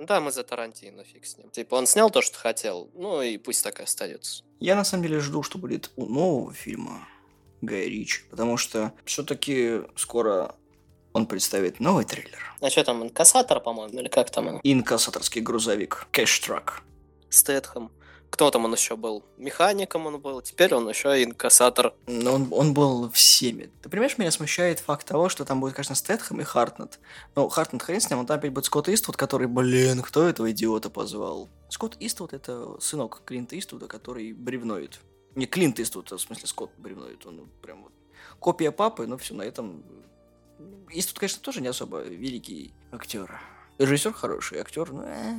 да, 0.05 0.19
мы 0.21 0.31
за 0.31 0.43
Тарантино, 0.43 1.03
фиг 1.03 1.25
с 1.25 1.37
ним. 1.37 1.49
Типа, 1.49 1.75
он 1.75 1.87
снял 1.87 2.09
то, 2.09 2.21
что 2.21 2.37
хотел, 2.37 2.89
ну 2.93 3.21
и 3.21 3.37
пусть 3.37 3.63
так 3.63 3.79
и 3.79 3.83
остается. 3.83 4.43
Я 4.59 4.75
на 4.75 4.83
самом 4.83 5.03
деле 5.03 5.19
жду, 5.19 5.43
что 5.43 5.57
будет 5.57 5.91
у 5.95 6.05
нового 6.05 6.53
фильма 6.53 7.07
Гая 7.61 7.85
Ричи, 7.85 8.21
потому 8.29 8.57
что 8.57 8.93
все-таки 9.05 9.81
скоро 9.95 10.55
он 11.13 11.25
представит 11.25 11.79
новый 11.79 12.05
трейлер. 12.05 12.55
А 12.61 12.69
что 12.69 12.83
там, 12.83 13.03
инкассатор, 13.03 13.59
по-моему, 13.59 13.99
или 13.99 14.07
как 14.07 14.29
там 14.29 14.47
он? 14.47 14.59
Инкассаторский 14.63 15.41
грузовик, 15.41 16.07
кэш-трак. 16.11 16.83
Стэтхэм. 17.29 17.91
Кто 18.29 18.51
там 18.51 18.65
он 18.65 18.73
еще 18.73 18.95
был? 18.95 19.23
Механиком 19.37 20.05
он 20.05 20.19
был, 20.19 20.41
теперь 20.41 20.73
он 20.73 20.87
еще 20.87 21.23
инкассатор. 21.23 21.93
Но 22.07 22.33
он, 22.33 22.47
он 22.51 22.73
был 22.73 23.09
всеми. 23.11 23.69
Ты 23.81 23.89
понимаешь, 23.89 24.17
меня 24.17 24.31
смущает 24.31 24.79
факт 24.79 25.07
того, 25.07 25.29
что 25.29 25.45
там 25.45 25.59
будет, 25.59 25.73
конечно, 25.73 25.95
Стэтхэм 25.95 26.41
и 26.41 26.43
Хартнет. 26.43 26.99
Но 27.35 27.49
Хартнет 27.49 27.81
хрен 27.81 27.99
с 27.99 28.09
ним, 28.09 28.19
он 28.19 28.25
там 28.25 28.37
опять 28.37 28.53
будет 28.53 28.65
Скотт 28.65 28.87
Иствуд, 28.89 29.17
который, 29.17 29.47
блин, 29.47 30.01
кто 30.01 30.27
этого 30.27 30.51
идиота 30.51 30.89
позвал? 30.89 31.49
Скотт 31.69 31.97
Иствуд 31.99 32.33
это 32.33 32.79
сынок 32.79 33.21
Клинта 33.25 33.57
Иствуда, 33.57 33.87
который 33.87 34.33
бревноид. 34.33 34.99
Не 35.35 35.45
Клинт 35.45 35.79
Иствуд, 35.79 36.11
а 36.11 36.17
в 36.17 36.21
смысле 36.21 36.47
Скотт 36.47 36.71
бревноид. 36.77 37.25
Он 37.25 37.49
прям 37.61 37.83
вот 37.83 37.93
копия 38.39 38.71
папы, 38.71 39.07
но 39.07 39.17
все, 39.17 39.33
на 39.33 39.43
этом... 39.43 39.83
Иствуд, 40.91 41.19
конечно, 41.19 41.41
тоже 41.41 41.61
не 41.61 41.67
особо 41.67 42.01
великий 42.01 42.73
актер. 42.91 43.39
Режиссер 43.77 44.13
хороший, 44.13 44.59
актер, 44.59 44.91
ну... 44.91 45.03
Э. 45.03 45.35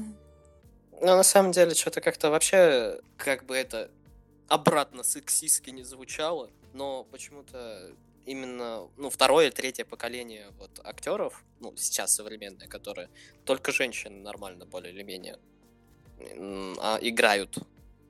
Ну, 1.01 1.07
на 1.07 1.23
самом 1.23 1.53
деле, 1.53 1.75
что-то 1.75 2.03
как-то 2.03 2.31
вообще, 2.31 3.01
как 3.17 3.47
бы 3.47 3.57
это 3.57 3.91
обратно 4.49 5.03
сексистски 5.03 5.71
не 5.71 5.83
звучало, 5.83 6.51
но 6.75 7.05
почему-то 7.05 7.95
именно, 8.27 8.87
ну, 8.99 9.09
второе 9.09 9.49
и 9.49 9.51
третье 9.51 9.87
поколение 9.87 10.51
вот 10.59 10.79
актеров, 10.85 11.43
ну, 11.59 11.75
сейчас 11.77 12.15
современные, 12.15 12.69
которые 12.69 13.09
только 13.47 13.73
женщины 13.73 14.21
нормально 14.21 14.67
более 14.67 14.93
или 14.93 15.03
менее 15.03 15.39
а, 16.79 16.99
играют. 17.01 17.59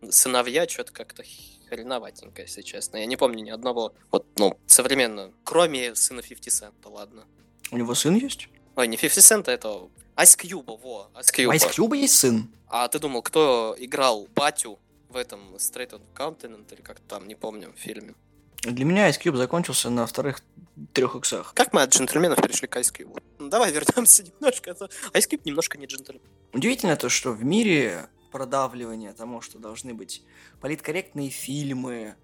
Сыновья 0.09 0.67
что-то 0.67 0.93
как-то 0.93 1.23
хреноватенько, 1.69 2.43
если 2.43 2.63
честно. 2.63 2.97
Я 2.97 3.07
не 3.07 3.17
помню 3.17 3.45
ни 3.45 3.51
одного, 3.51 3.95
вот, 4.11 4.27
ну, 4.37 4.59
современно, 4.67 5.33
кроме 5.45 5.95
сына 5.95 6.23
50 6.23 6.73
Cent, 6.73 6.91
ладно. 6.91 7.25
У 7.71 7.77
него 7.77 7.95
сын 7.95 8.17
есть? 8.17 8.49
Ой, 8.75 8.89
не 8.89 8.97
50 8.97 9.25
Cent, 9.25 9.49
а 9.49 9.53
это 9.53 9.89
Ice 10.23 10.37
Cube, 10.37 10.79
во, 10.83 11.11
Ice 11.15 11.33
Cube. 11.33 11.55
Ice 11.55 11.71
Cube 11.71 11.97
есть 11.97 12.19
сын? 12.19 12.51
А 12.69 12.89
ты 12.89 12.99
думал, 12.99 13.23
кто 13.23 13.75
играл 13.79 14.29
батю 14.35 14.79
в 15.09 15.17
этом 15.17 15.55
Straight 15.57 15.93
on 15.93 16.03
Continent, 16.15 16.73
или 16.75 16.83
как 16.83 17.01
там, 17.01 17.27
не 17.27 17.35
помню, 17.35 17.73
в 17.75 17.81
фильме? 17.81 18.15
Для 18.63 18.85
меня 18.85 19.09
Ice 19.09 19.19
Cube 19.19 19.37
закончился 19.37 19.89
на 19.89 20.05
вторых 20.07 20.43
трех 20.93 21.17
иксах. 21.17 21.55
Как 21.55 21.73
мы 21.73 21.81
от 21.81 21.95
джентльменов 21.95 22.37
перешли 22.43 22.69
к 22.69 22.77
Ice 22.77 22.93
Cube? 22.95 23.23
Ну, 23.39 23.49
давай 23.49 23.73
вернемся 23.73 24.23
немножко. 24.41 24.77
А 24.79 25.19
Ice 25.19 25.31
Cube 25.31 25.41
немножко 25.45 25.79
не 25.79 25.87
джентльмен. 25.87 26.21
Удивительно 26.53 26.97
то, 26.97 27.09
что 27.09 27.33
в 27.33 27.43
мире 27.43 28.11
продавливания 28.31 29.15
тому, 29.15 29.41
что 29.41 29.59
должны 29.59 29.95
быть 29.95 30.23
политкорректные 30.61 31.31
фильмы, 31.31 32.15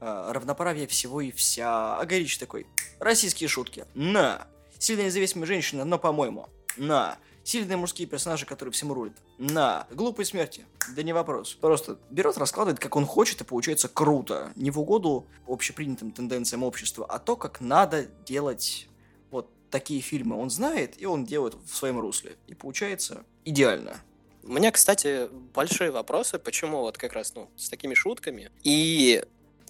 э, 0.00 0.30
равноправие 0.32 0.86
всего 0.86 1.22
и 1.22 1.30
вся. 1.30 1.98
А 1.98 2.04
Горич 2.04 2.36
такой, 2.36 2.66
российские 2.98 3.48
шутки. 3.48 3.86
На! 3.94 4.46
Сильная 4.78 5.06
независимая 5.06 5.46
женщина, 5.46 5.86
но 5.86 5.98
по-моему. 5.98 6.50
На! 6.76 7.16
Сильные 7.46 7.76
мужские 7.76 8.08
персонажи, 8.08 8.44
которые 8.44 8.72
всем 8.72 8.92
рулят. 8.92 9.12
На. 9.38 9.86
Глупые 9.92 10.26
смерти. 10.26 10.64
Да 10.96 11.04
не 11.04 11.12
вопрос. 11.12 11.54
Просто 11.54 11.96
берет, 12.10 12.36
раскладывает, 12.38 12.80
как 12.80 12.96
он 12.96 13.06
хочет, 13.06 13.40
и 13.40 13.44
получается 13.44 13.88
круто. 13.88 14.50
Не 14.56 14.72
в 14.72 14.80
угоду 14.80 15.28
общепринятым 15.46 16.10
тенденциям 16.10 16.64
общества, 16.64 17.06
а 17.08 17.20
то, 17.20 17.36
как 17.36 17.60
надо 17.60 18.06
делать 18.26 18.88
вот 19.30 19.48
такие 19.70 20.00
фильмы. 20.00 20.36
Он 20.36 20.50
знает, 20.50 21.00
и 21.00 21.06
он 21.06 21.24
делает 21.24 21.54
в 21.54 21.76
своем 21.76 22.00
русле. 22.00 22.34
И 22.48 22.54
получается 22.54 23.24
идеально. 23.44 24.02
У 24.42 24.48
меня, 24.48 24.72
кстати, 24.72 25.28
большие 25.54 25.92
вопросы, 25.92 26.40
почему 26.40 26.80
вот 26.80 26.98
как 26.98 27.12
раз, 27.12 27.32
ну, 27.36 27.48
с 27.56 27.68
такими 27.68 27.94
шутками 27.94 28.50
и 28.64 29.24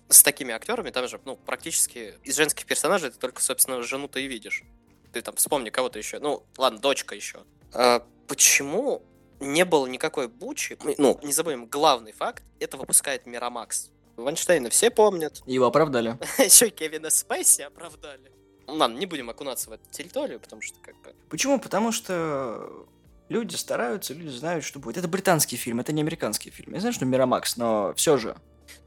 с 0.08 0.22
такими 0.22 0.54
актерами, 0.54 0.88
там 0.88 1.06
же, 1.08 1.20
ну, 1.26 1.36
практически 1.36 2.14
из 2.24 2.36
женских 2.36 2.64
персонажей 2.64 3.10
ты 3.10 3.18
только, 3.18 3.42
собственно, 3.42 3.82
жену-то 3.82 4.18
и 4.18 4.26
видишь. 4.26 4.64
Ты 5.12 5.20
там 5.20 5.36
вспомни 5.36 5.68
кого-то 5.68 5.98
еще. 5.98 6.20
Ну, 6.20 6.42
ладно, 6.56 6.78
дочка 6.78 7.14
еще. 7.14 7.44
А, 7.76 8.02
почему 8.26 9.02
не 9.40 9.64
было 9.64 9.86
никакой 9.86 10.28
бучи? 10.28 10.78
Ну, 10.98 11.18
не 11.22 11.32
забудем, 11.32 11.66
главный 11.66 12.12
факт, 12.12 12.42
это 12.58 12.76
выпускает 12.76 13.26
Мирамакс. 13.26 13.90
Вайнштейна 14.16 14.70
все 14.70 14.90
помнят. 14.90 15.42
Его 15.46 15.66
оправдали. 15.66 16.18
Еще 16.38 16.70
Кевина 16.70 17.10
Спейси 17.10 17.62
оправдали. 17.62 18.32
Ладно, 18.66 18.96
не 18.96 19.06
будем 19.06 19.30
окунаться 19.30 19.70
в 19.70 19.74
эту 19.74 19.88
территорию, 19.90 20.40
потому 20.40 20.62
что 20.62 20.78
как 20.80 20.96
бы... 21.02 21.14
Почему? 21.28 21.60
Потому 21.60 21.92
что 21.92 22.86
люди 23.28 23.54
стараются, 23.54 24.14
люди 24.14 24.28
знают, 24.28 24.64
что 24.64 24.78
будет. 24.78 24.96
Это 24.96 25.06
британский 25.06 25.56
фильм, 25.56 25.80
это 25.80 25.92
не 25.92 26.00
американский 26.00 26.50
фильм. 26.50 26.72
Я 26.72 26.80
знаю, 26.80 26.94
что 26.94 27.04
Мирамакс, 27.04 27.58
но 27.58 27.92
все 27.94 28.16
же. 28.16 28.36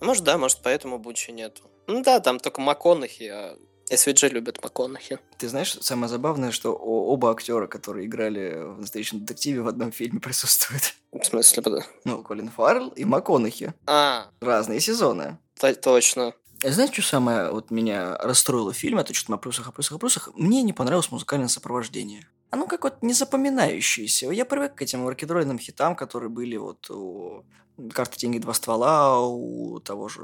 Может, 0.02 0.24
да, 0.24 0.38
может, 0.38 0.60
поэтому 0.64 0.98
Бучи 0.98 1.32
нету. 1.32 1.70
Ну 1.88 2.04
да, 2.04 2.20
там 2.20 2.40
только 2.40 2.60
МакКонахи, 2.60 3.24
а 3.24 3.58
SVG 3.90 4.30
любят 4.30 4.64
МакКонахи. 4.64 5.20
Ты 5.38 5.50
знаешь, 5.50 5.78
самое 5.82 6.10
забавное, 6.10 6.52
что 6.52 6.74
оба 6.74 7.32
актера, 7.32 7.68
которые 7.68 8.06
играли 8.06 8.64
в 8.64 8.80
«Настоящем 8.80 9.22
детективе», 9.22 9.62
в 9.62 9.68
одном 9.68 9.92
фильме 9.92 10.20
присутствуют. 10.22 10.96
В 11.12 11.24
смысле? 11.24 11.86
Ну, 12.06 12.24
Колин 12.24 12.50
Фаррелл 12.50 12.90
и 12.90 13.06
МакКонахи. 13.06 13.74
А. 13.88 14.28
Разные 14.42 14.80
сезоны. 14.80 15.40
Точно. 15.82 16.34
Знаешь, 16.62 16.92
что 16.92 17.02
самое 17.02 17.52
вот 17.52 17.72
меня 17.72 18.18
расстроило 18.18 18.74
в 18.74 18.78
фильме? 18.78 19.02
Это 19.02 19.14
что-то 19.14 19.32
на 19.32 19.38
плюсах, 19.38 19.70
о 19.70 19.72
плюсах, 19.72 19.94
о 19.94 20.00
плюсах. 20.00 20.30
Мне 20.36 20.62
не 20.62 20.74
понравилось 20.74 21.10
музыкальное 21.10 21.48
сопровождение. 21.48 22.28
Оно 22.50 22.68
как 22.68 22.84
вот 22.84 23.02
незапоминающееся. 23.02 24.30
Я 24.32 24.46
привык 24.46 24.76
к 24.76 24.82
этим 24.82 25.08
рокетроидным 25.08 25.58
хитам, 25.58 25.96
которые 25.96 26.30
были 26.30 26.58
вот 26.58 26.90
у 26.90 27.46
«Карты, 27.94 28.18
деньги, 28.18 28.40
два 28.40 28.54
ствола», 28.54 29.22
у 29.22 29.80
того 29.80 30.10
же 30.10 30.22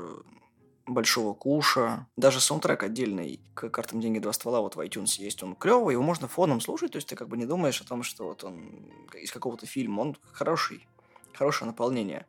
Большого 0.87 1.33
Куша. 1.33 2.07
Даже 2.15 2.39
саундтрек 2.39 2.83
отдельный 2.83 3.39
к 3.53 3.69
картам 3.69 4.01
деньги 4.01 4.19
два 4.19 4.33
ствола 4.33 4.61
вот 4.61 4.75
в 4.75 4.79
iTunes 4.79 5.19
есть. 5.19 5.41
Он 5.41 5.55
клевый, 5.55 5.93
его 5.93 6.03
можно 6.03 6.27
фоном 6.27 6.61
слушать, 6.61 6.91
то 6.91 6.97
есть 6.97 7.07
ты 7.07 7.15
как 7.15 7.27
бы 7.27 7.37
не 7.37 7.45
думаешь 7.45 7.81
о 7.81 7.87
том, 7.87 8.03
что 8.03 8.25
вот 8.25 8.43
он 8.43 8.91
из 9.13 9.31
какого-то 9.31 9.65
фильма. 9.65 10.01
Он 10.01 10.17
хороший, 10.31 10.87
хорошее 11.33 11.67
наполнение. 11.67 12.27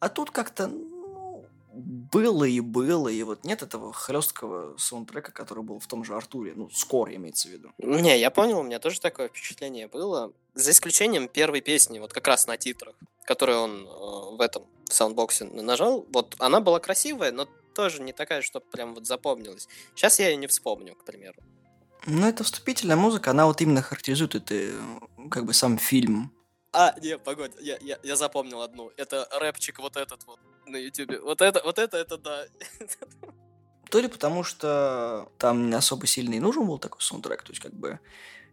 А 0.00 0.08
тут 0.08 0.32
как-то, 0.32 0.66
ну, 0.66 1.44
было 1.72 2.44
и 2.44 2.60
было, 2.60 3.08
и 3.08 3.22
вот 3.22 3.44
нет 3.44 3.62
этого 3.62 3.92
хлесткого 3.92 4.76
саундтрека, 4.76 5.30
который 5.30 5.62
был 5.62 5.78
в 5.78 5.86
том 5.86 6.04
же 6.04 6.14
Артуре, 6.14 6.54
ну, 6.56 6.68
скоро 6.70 7.14
имеется 7.14 7.48
в 7.48 7.52
виду. 7.52 7.70
Не, 7.78 8.18
я 8.18 8.30
понял, 8.30 8.58
у 8.58 8.62
меня 8.64 8.80
тоже 8.80 9.00
такое 9.00 9.28
впечатление 9.28 9.86
было. 9.86 10.32
За 10.54 10.72
исключением 10.72 11.28
первой 11.28 11.60
песни, 11.60 12.00
вот 12.00 12.12
как 12.12 12.26
раз 12.26 12.46
на 12.46 12.56
титрах, 12.56 12.96
которую 13.24 13.60
он 13.60 13.86
э, 13.86 14.36
в 14.36 14.40
этом 14.40 14.64
саундбоксе 14.90 15.44
нажал, 15.44 16.04
вот 16.12 16.34
она 16.38 16.60
была 16.60 16.80
красивая, 16.80 17.32
но 17.32 17.48
тоже 17.72 18.02
не 18.02 18.12
такая, 18.12 18.42
что 18.42 18.60
прям 18.60 18.94
вот 18.94 19.06
запомнилась. 19.06 19.68
Сейчас 19.94 20.18
я 20.18 20.28
ее 20.28 20.36
не 20.36 20.46
вспомню, 20.46 20.94
к 20.94 21.04
примеру. 21.04 21.36
Ну, 22.06 22.26
это 22.26 22.42
вступительная 22.42 22.96
музыка, 22.96 23.30
она 23.30 23.46
вот 23.46 23.60
именно 23.60 23.80
характеризует 23.80 24.34
это, 24.34 24.72
как 25.30 25.44
бы, 25.44 25.54
сам 25.54 25.78
фильм. 25.78 26.32
А, 26.72 26.94
не, 27.00 27.18
погодь, 27.18 27.52
я, 27.60 27.78
я, 27.80 27.98
я 28.02 28.16
запомнил 28.16 28.62
одну. 28.62 28.90
Это 28.96 29.28
рэпчик 29.30 29.78
вот 29.78 29.96
этот 29.96 30.24
вот 30.26 30.40
на 30.66 30.76
ютубе. 30.76 31.20
Вот 31.20 31.42
это, 31.42 31.62
вот 31.64 31.78
это, 31.78 31.98
это 31.98 32.16
да. 32.16 32.44
То 33.90 34.00
ли 34.00 34.08
потому, 34.08 34.42
что 34.42 35.30
там 35.38 35.68
не 35.68 35.76
особо 35.76 36.06
сильный 36.06 36.40
нужен 36.40 36.66
был 36.66 36.78
такой 36.78 37.02
саундтрек, 37.02 37.42
то 37.42 37.52
есть, 37.52 37.62
как 37.62 37.74
бы, 37.74 38.00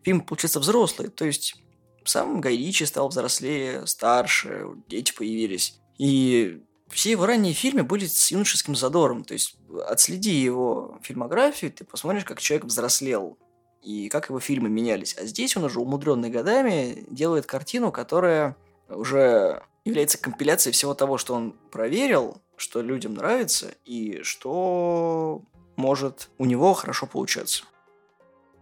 фильм, 0.03 0.21
получается, 0.21 0.59
взрослый, 0.59 1.07
то 1.09 1.25
есть, 1.25 1.55
сам 2.03 2.41
Гай 2.41 2.57
Ричи 2.57 2.85
стал 2.85 3.07
взрослее, 3.07 3.87
старше, 3.87 4.65
дети 4.87 5.13
появились. 5.13 5.79
И 5.97 6.61
все 6.89 7.11
его 7.11 7.25
ранние 7.25 7.53
фильмы 7.53 7.83
были 7.83 8.05
с 8.05 8.31
юношеским 8.31 8.75
задором. 8.75 9.23
То 9.23 9.33
есть 9.33 9.55
отследи 9.87 10.31
его 10.31 10.97
фильмографию, 11.01 11.71
ты 11.71 11.85
посмотришь, 11.85 12.25
как 12.25 12.41
человек 12.41 12.65
взрослел 12.65 13.37
и 13.81 14.09
как 14.09 14.29
его 14.29 14.39
фильмы 14.39 14.69
менялись. 14.69 15.15
А 15.17 15.25
здесь 15.25 15.55
он 15.55 15.63
уже 15.63 15.79
умудренный 15.79 16.29
годами 16.29 17.05
делает 17.09 17.45
картину, 17.45 17.91
которая 17.91 18.55
уже 18.89 19.63
является 19.85 20.17
компиляцией 20.17 20.73
всего 20.73 20.93
того, 20.93 21.17
что 21.17 21.33
он 21.33 21.53
проверил, 21.71 22.41
что 22.57 22.81
людям 22.81 23.13
нравится 23.13 23.73
и 23.85 24.21
что 24.23 25.41
может 25.75 26.29
у 26.37 26.45
него 26.45 26.73
хорошо 26.73 27.05
получаться. 27.05 27.63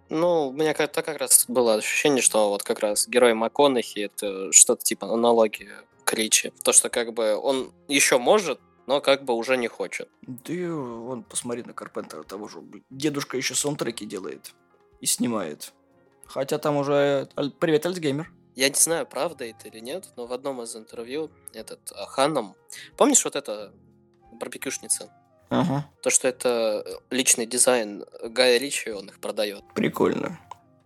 Ну, 0.09 0.49
у 0.49 0.51
меня 0.53 0.73
как-то 0.73 1.01
как 1.01 1.17
раз 1.17 1.45
было 1.47 1.75
ощущение, 1.75 2.21
что 2.21 2.49
вот 2.49 2.63
как 2.63 2.79
раз 2.79 3.07
герой 3.07 3.33
МакКонахи 3.33 3.99
это 3.99 4.51
что-то 4.53 4.83
типа 4.83 5.11
аналогия 5.11 5.81
к 6.07 6.13
Ричи. 6.13 6.53
То, 6.63 6.71
что 6.71 6.89
как 6.89 7.13
бы 7.13 7.35
он 7.35 7.73
еще 7.89 8.17
может, 8.17 8.59
но 8.87 9.01
как 9.01 9.25
бы 9.25 9.33
уже 9.33 9.57
не 9.57 9.67
хочет. 9.67 10.09
Да 10.21 10.53
и 10.53 10.65
вон, 10.65 11.23
посмотри 11.23 11.63
на 11.63 11.73
Карпентера 11.73 12.23
того 12.23 12.47
же. 12.47 12.63
Дедушка 12.89 13.35
еще 13.35 13.53
саундтреки 13.53 14.05
делает 14.05 14.53
и 15.01 15.05
снимает. 15.05 15.73
Хотя 16.25 16.57
там 16.57 16.77
уже... 16.77 17.29
Привет, 17.59 17.85
Альцгеймер. 17.85 18.31
Я 18.55 18.69
не 18.69 18.75
знаю, 18.75 19.05
правда 19.05 19.45
это 19.45 19.67
или 19.67 19.79
нет, 19.79 20.09
но 20.15 20.25
в 20.25 20.33
одном 20.33 20.61
из 20.61 20.75
интервью 20.75 21.29
этот 21.53 21.91
а, 21.91 22.05
Ханом... 22.05 22.55
Помнишь 22.95 23.23
вот 23.23 23.35
это 23.35 23.73
барбекюшница? 24.31 25.11
Ага. 25.49 25.89
То, 26.01 26.09
что 26.09 26.27
это 26.27 26.85
личный 27.09 27.45
дизайн 27.45 28.05
Гая 28.23 28.57
Ричи, 28.57 28.91
он 28.91 29.09
их 29.09 29.19
продает. 29.19 29.63
Прикольно. 29.75 30.39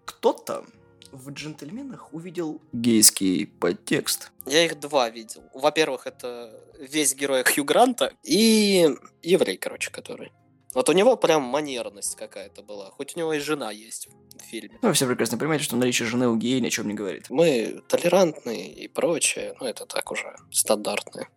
Кто-то 0.05 0.65
в 1.11 1.31
«Джентльменах» 1.31 2.13
увидел 2.13 2.61
гейский 2.73 3.47
подтекст. 3.47 4.31
Я 4.45 4.65
их 4.65 4.79
два 4.79 5.09
видел. 5.09 5.43
Во-первых, 5.53 6.07
это 6.07 6.53
весь 6.79 7.15
герой 7.15 7.43
Хью 7.43 7.63
Гранта 7.63 8.13
и 8.23 8.89
еврей, 9.21 9.57
короче, 9.57 9.91
который. 9.91 10.31
Вот 10.73 10.87
у 10.87 10.93
него 10.93 11.17
прям 11.17 11.43
манерность 11.43 12.15
какая-то 12.15 12.63
была. 12.63 12.91
Хоть 12.91 13.15
у 13.15 13.19
него 13.19 13.33
и 13.33 13.39
жена 13.39 13.71
есть 13.71 14.07
в 14.07 14.41
фильме. 14.41 14.79
Ну, 14.81 14.93
все 14.93 15.05
прекрасно 15.05 15.37
понимаете, 15.37 15.65
что 15.65 15.75
наличие 15.75 16.07
жены 16.07 16.29
у 16.29 16.37
гея 16.37 16.61
ни 16.61 16.67
о 16.67 16.69
чем 16.69 16.87
не 16.87 16.93
говорит. 16.93 17.29
Мы 17.29 17.83
толерантные 17.87 18.73
и 18.73 18.87
прочее. 18.87 19.55
Ну, 19.59 19.67
это 19.67 19.85
так 19.85 20.11
уже 20.11 20.35
стандартное. 20.51 21.27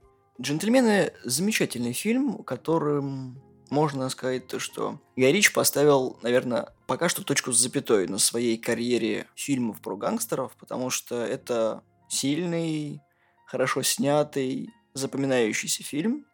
«Джентльмены»— 0.41 1.13
замечательный 1.25 1.93
фильм, 1.93 2.43
которым 2.43 3.41
можно 3.75 4.09
сказать 4.09 4.47
то, 4.47 4.61
что 4.61 5.01
Гай 5.17 5.33
Рич 5.33 5.53
поставил, 5.53 6.17
наверное, 6.23 6.73
пока 6.87 7.09
что 7.09 7.25
точку 7.25 7.53
с 7.53 7.59
запятой 7.59 8.07
на 8.07 8.19
своей 8.19 8.57
карьере 8.57 9.27
фильмов 9.35 9.83
про 9.83 9.97
гангстеров, 9.97 10.57
потому 10.57 10.91
что 10.91 11.17
это 11.17 11.83
сильный, 12.09 13.01
хорошо 13.47 13.83
снятый, 13.83 14.71
запоминающийся 14.95 15.83
фильм. 15.83 16.25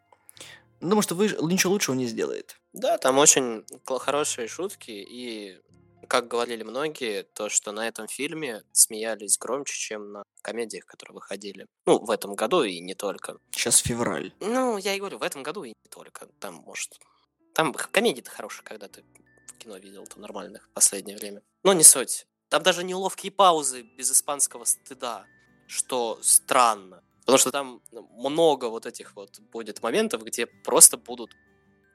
Думаю, 0.81 1.01
что 1.01 1.15
вы, 1.15 1.29
ничего 1.41 1.73
лучше 1.73 1.91
он 1.91 1.97
не 1.97 2.05
сделает. 2.05 2.57
Да, 2.73 2.99
там 2.99 3.17
очень 3.17 3.65
хорошие 3.85 4.47
шутки, 4.47 4.91
и, 4.91 5.59
как 6.07 6.27
говорили 6.27 6.61
многие, 6.61 7.23
то, 7.23 7.49
что 7.49 7.71
на 7.71 7.87
этом 7.87 8.07
фильме 8.07 8.61
смеялись 8.71 9.39
громче, 9.39 9.73
чем 9.73 10.11
на 10.11 10.23
комедиях, 10.43 10.85
которые 10.85 11.15
выходили. 11.15 11.65
Ну, 11.87 11.97
в 11.97 12.11
этом 12.11 12.35
году 12.35 12.61
и 12.61 12.79
не 12.79 12.93
только. 12.93 13.37
Сейчас 13.51 13.77
февраль. 13.77 14.31
Ну, 14.39 14.77
я 14.77 14.93
и 14.93 14.99
говорю, 14.99 15.17
в 15.17 15.23
этом 15.23 15.41
году 15.41 15.63
и 15.63 15.69
не 15.69 15.89
только. 15.89 16.27
Там, 16.39 16.55
может, 16.55 16.99
там 17.53 17.73
комедии-то 17.73 18.31
хорошие, 18.31 18.63
когда 18.63 18.87
ты 18.87 19.03
в 19.47 19.57
кино 19.57 19.77
видел, 19.77 20.05
то 20.05 20.19
нормальных 20.19 20.67
в 20.67 20.69
последнее 20.69 21.17
время. 21.17 21.41
Но 21.63 21.73
не 21.73 21.83
суть. 21.83 22.27
Там 22.49 22.63
даже 22.63 22.83
неловкие 22.83 23.31
паузы 23.31 23.83
без 23.83 24.11
испанского 24.11 24.65
стыда, 24.65 25.25
что 25.67 26.19
странно. 26.21 27.03
Потому 27.21 27.37
что 27.37 27.51
там 27.51 27.81
много 27.91 28.65
вот 28.65 28.85
этих 28.85 29.15
вот 29.15 29.39
будет 29.39 29.81
моментов, 29.81 30.23
где 30.23 30.47
просто 30.47 30.97
будут 30.97 31.31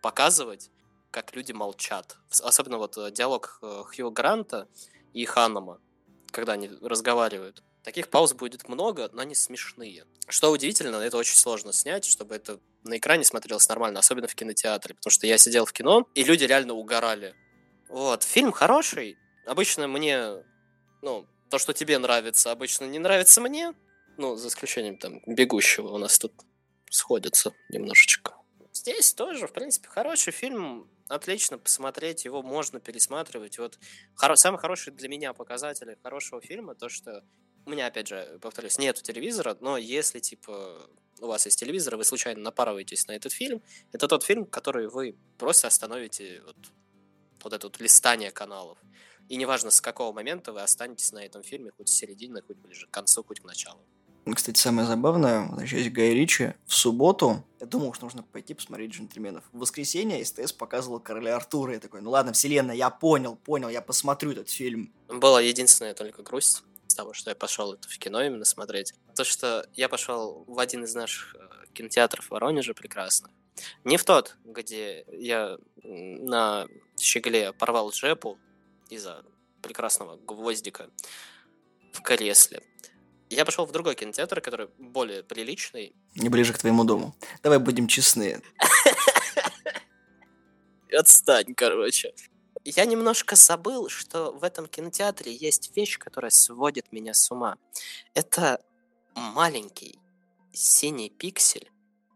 показывать, 0.02 0.70
как 1.10 1.34
люди 1.34 1.52
молчат. 1.52 2.16
Особенно 2.42 2.78
вот 2.78 2.96
э, 2.96 3.10
диалог 3.10 3.58
э, 3.62 3.82
Хью 3.84 4.10
Гранта 4.10 4.68
и 5.12 5.24
Ханома, 5.24 5.80
когда 6.30 6.52
они 6.52 6.68
разговаривают. 6.80 7.62
Таких 7.82 8.08
пауз 8.08 8.32
будет 8.32 8.68
много, 8.68 9.10
но 9.12 9.22
они 9.22 9.34
смешные. 9.34 10.06
Что 10.28 10.50
удивительно, 10.50 10.96
это 10.96 11.16
очень 11.16 11.36
сложно 11.36 11.72
снять, 11.72 12.04
чтобы 12.04 12.34
это 12.34 12.60
на 12.86 12.98
экране 12.98 13.24
смотрелось 13.24 13.68
нормально, 13.68 14.00
особенно 14.00 14.28
в 14.28 14.34
кинотеатре, 14.34 14.94
потому 14.94 15.10
что 15.10 15.26
я 15.26 15.38
сидел 15.38 15.66
в 15.66 15.72
кино, 15.72 16.08
и 16.14 16.24
люди 16.24 16.44
реально 16.44 16.74
угорали. 16.74 17.34
Вот, 17.88 18.22
фильм 18.22 18.52
хороший. 18.52 19.16
Обычно 19.46 19.86
мне, 19.86 20.42
ну, 21.02 21.26
то, 21.50 21.58
что 21.58 21.72
тебе 21.72 21.98
нравится, 21.98 22.50
обычно 22.50 22.84
не 22.86 22.98
нравится 22.98 23.40
мне. 23.40 23.74
Ну, 24.16 24.36
за 24.36 24.48
исключением 24.48 24.96
там 24.96 25.20
бегущего 25.26 25.88
у 25.88 25.98
нас 25.98 26.18
тут 26.18 26.32
сходится 26.90 27.52
немножечко. 27.68 28.34
Здесь 28.72 29.14
тоже, 29.14 29.46
в 29.46 29.52
принципе, 29.52 29.88
хороший 29.88 30.32
фильм. 30.32 30.90
Отлично 31.08 31.56
посмотреть, 31.58 32.24
его 32.24 32.42
можно 32.42 32.80
пересматривать. 32.80 33.58
Вот 33.58 33.78
хоро- 34.20 34.36
самый 34.36 34.58
хороший 34.58 34.92
для 34.92 35.08
меня 35.08 35.32
показатель 35.32 35.96
хорошего 36.02 36.40
фильма 36.40 36.74
то, 36.74 36.88
что 36.88 37.22
у 37.66 37.70
меня, 37.70 37.86
опять 37.88 38.06
же, 38.06 38.38
повторюсь, 38.40 38.78
нету 38.78 39.02
телевизора, 39.02 39.56
но 39.60 39.76
если, 39.76 40.20
типа, 40.20 40.88
у 41.20 41.26
вас 41.26 41.46
есть 41.46 41.58
телевизор, 41.58 41.94
и 41.94 41.96
вы 41.96 42.04
случайно 42.04 42.40
напарываетесь 42.40 43.08
на 43.08 43.12
этот 43.12 43.32
фильм, 43.32 43.60
это 43.92 44.06
тот 44.06 44.22
фильм, 44.22 44.46
который 44.46 44.88
вы 44.88 45.16
просто 45.36 45.66
остановите 45.66 46.42
вот, 46.46 46.56
вот 47.42 47.52
это 47.52 47.66
вот 47.66 47.80
листание 47.80 48.30
каналов. 48.30 48.78
И 49.28 49.36
неважно, 49.36 49.72
с 49.72 49.80
какого 49.80 50.12
момента 50.12 50.52
вы 50.52 50.62
останетесь 50.62 51.10
на 51.10 51.24
этом 51.24 51.42
фильме, 51.42 51.72
хоть 51.76 51.88
с 51.88 51.92
середины, 51.92 52.40
хоть 52.46 52.56
ближе 52.56 52.86
к 52.86 52.90
концу, 52.90 53.24
хоть 53.24 53.40
к 53.40 53.44
началу. 53.44 53.80
Кстати, 54.32 54.58
самое 54.58 54.86
забавное, 54.86 55.48
возвращаясь 55.48 55.88
к 55.88 55.92
Гай 55.92 56.10
Ричи, 56.10 56.54
в 56.66 56.74
субботу 56.74 57.44
я 57.60 57.66
думал, 57.66 57.94
что 57.94 58.04
нужно 58.04 58.22
пойти 58.22 58.54
посмотреть 58.54 58.92
«Джентльменов». 58.92 59.44
В 59.52 59.58
воскресенье 59.58 60.24
СТС 60.24 60.52
показывал 60.52 61.00
«Короля 61.00 61.36
Артура». 61.36 61.74
Я 61.74 61.80
такой, 61.80 62.00
ну 62.00 62.10
ладно, 62.10 62.32
вселенная, 62.32 62.74
я 62.74 62.90
понял, 62.90 63.36
понял, 63.36 63.68
я 63.68 63.82
посмотрю 63.82 64.32
этот 64.32 64.50
фильм. 64.50 64.92
Была 65.08 65.40
единственная 65.40 65.94
только 65.94 66.22
грусть 66.22 66.64
того, 66.96 67.12
что 67.12 67.30
я 67.30 67.36
пошел 67.36 67.74
это 67.74 67.88
в 67.88 67.98
кино 67.98 68.22
именно 68.22 68.44
смотреть. 68.44 68.94
То, 69.14 69.24
что 69.24 69.66
я 69.74 69.88
пошел 69.88 70.44
в 70.46 70.58
один 70.58 70.84
из 70.84 70.94
наших 70.94 71.34
э, 71.34 71.66
кинотеатров 71.74 72.26
в 72.26 72.30
Воронеже 72.30 72.74
прекрасно. 72.74 73.30
Не 73.84 73.96
в 73.96 74.04
тот, 74.04 74.36
где 74.44 75.04
я 75.12 75.58
на 75.82 76.66
щегле 76.98 77.52
порвал 77.52 77.90
джепу 77.90 78.38
из-за 78.90 79.24
прекрасного 79.62 80.16
гвоздика 80.16 80.90
в 81.92 82.02
кресле. 82.02 82.62
Я 83.28 83.44
пошел 83.44 83.66
в 83.66 83.72
другой 83.72 83.96
кинотеатр, 83.96 84.40
который 84.40 84.68
более 84.78 85.24
приличный. 85.24 85.94
Не 86.14 86.28
ближе 86.28 86.52
к 86.52 86.58
твоему 86.58 86.84
дому. 86.84 87.16
Давай 87.42 87.58
будем 87.58 87.88
честны. 87.88 88.40
Отстань, 90.92 91.54
короче. 91.54 92.14
Я 92.66 92.84
немножко 92.84 93.36
забыл, 93.36 93.88
что 93.88 94.32
в 94.32 94.42
этом 94.42 94.66
кинотеатре 94.66 95.32
есть 95.34 95.76
вещь, 95.76 95.98
которая 95.98 96.30
сводит 96.30 96.90
меня 96.92 97.14
с 97.14 97.30
ума. 97.30 97.56
Это 98.14 98.60
маленький 99.14 99.98
синий 100.52 101.10
пиксель 101.10 101.70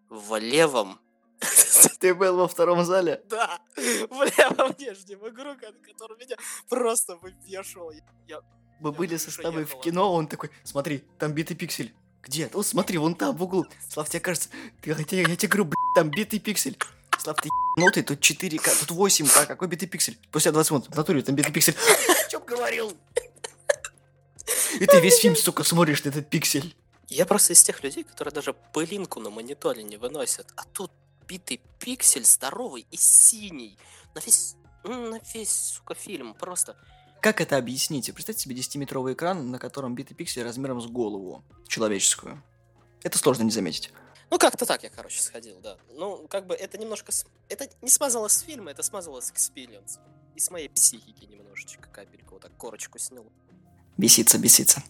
в 0.08 0.38
левом 0.38 0.98
Ты 2.00 2.14
был 2.14 2.36
во 2.36 2.48
втором 2.48 2.84
зале? 2.84 3.22
Да, 3.28 3.60
в 3.76 4.38
левом 4.38 4.74
нижнем 4.78 5.26
игру, 5.28 5.54
который 5.56 6.18
меня 6.18 6.36
просто 6.68 7.16
выбешивал. 7.16 7.92
Я 8.26 8.42
мы 8.80 8.92
были 8.92 9.16
со 9.18 9.36
тобой 9.42 9.64
в 9.64 9.78
кино, 9.80 10.12
он 10.12 10.26
такой, 10.26 10.50
смотри, 10.64 11.04
там 11.18 11.32
битый 11.32 11.54
пиксель. 11.54 11.94
Где? 12.22 12.50
Ну 12.52 12.62
смотри, 12.62 12.98
вон 12.98 13.14
там, 13.14 13.36
в 13.36 13.42
углу. 13.42 13.66
Слав, 13.88 14.08
тебе 14.08 14.20
кажется, 14.20 14.48
ты, 14.80 14.90
я, 14.90 14.96
я, 14.96 15.28
я 15.28 15.36
тебе 15.36 15.48
говорю, 15.48 15.64
блядь, 15.64 15.94
там 15.94 16.10
битый 16.10 16.38
пиксель. 16.38 16.78
Слав, 17.20 17.36
ты 17.36 17.50
ебанутый, 17.76 18.02
тут 18.02 18.18
4К, 18.18 18.86
тут 18.86 18.96
8К, 18.96 19.46
какой 19.46 19.68
битый 19.68 19.86
пиксель? 19.86 20.18
После 20.32 20.52
20 20.52 20.70
минут, 20.70 20.86
в 20.88 20.96
натуре 20.96 21.22
там 21.22 21.34
битый 21.34 21.52
пиксель. 21.52 21.76
Чем 22.30 22.42
говорил? 22.44 22.96
И 24.80 24.86
ты 24.86 25.00
весь 25.00 25.18
фильм, 25.18 25.36
сука, 25.36 25.62
смотришь 25.62 26.02
на 26.04 26.08
этот 26.08 26.30
пиксель. 26.30 26.74
Я 27.08 27.26
просто 27.26 27.52
из 27.52 27.62
тех 27.62 27.82
людей, 27.82 28.04
которые 28.04 28.32
даже 28.32 28.54
пылинку 28.72 29.20
на 29.20 29.28
мониторе 29.28 29.82
не 29.82 29.98
выносят. 29.98 30.46
А 30.56 30.62
тут 30.64 30.92
битый 31.28 31.60
пиксель 31.78 32.24
здоровый 32.24 32.86
и 32.90 32.96
синий. 32.96 33.76
На 34.14 34.20
весь, 34.20 34.54
на 34.84 35.20
весь, 35.34 35.50
сука, 35.50 35.94
фильм. 35.94 36.32
Просто 36.34 36.76
как 37.20 37.42
это 37.42 37.58
объясните? 37.58 38.14
Представьте 38.14 38.44
себе 38.44 38.56
10-метровый 38.56 39.12
экран, 39.12 39.50
на 39.50 39.58
котором 39.58 39.94
битый 39.94 40.14
пиксель 40.14 40.42
размером 40.42 40.80
с 40.80 40.86
голову 40.86 41.44
человеческую. 41.68 42.42
Это 43.02 43.18
сложно 43.18 43.42
не 43.42 43.50
заметить. 43.50 43.92
Ну, 44.30 44.38
как-то 44.38 44.64
так 44.64 44.82
я, 44.84 44.90
короче, 44.90 45.20
сходил, 45.20 45.58
да. 45.60 45.76
Ну, 45.94 46.26
как 46.28 46.46
бы 46.46 46.54
это 46.54 46.78
немножко... 46.78 47.12
Это 47.48 47.68
не 47.82 47.90
смазалось 47.90 48.32
с 48.32 48.40
фильма, 48.40 48.70
это 48.70 48.82
смазалось 48.82 49.26
с 49.26 49.30
experience. 49.32 49.98
И 50.36 50.40
с 50.40 50.50
моей 50.50 50.68
психики 50.68 51.24
немножечко 51.24 51.88
капельку, 51.88 52.34
вот 52.34 52.42
так 52.42 52.52
корочку 52.56 52.98
снял. 52.98 53.26
Бесится, 53.96 54.38
бесится. 54.38 54.82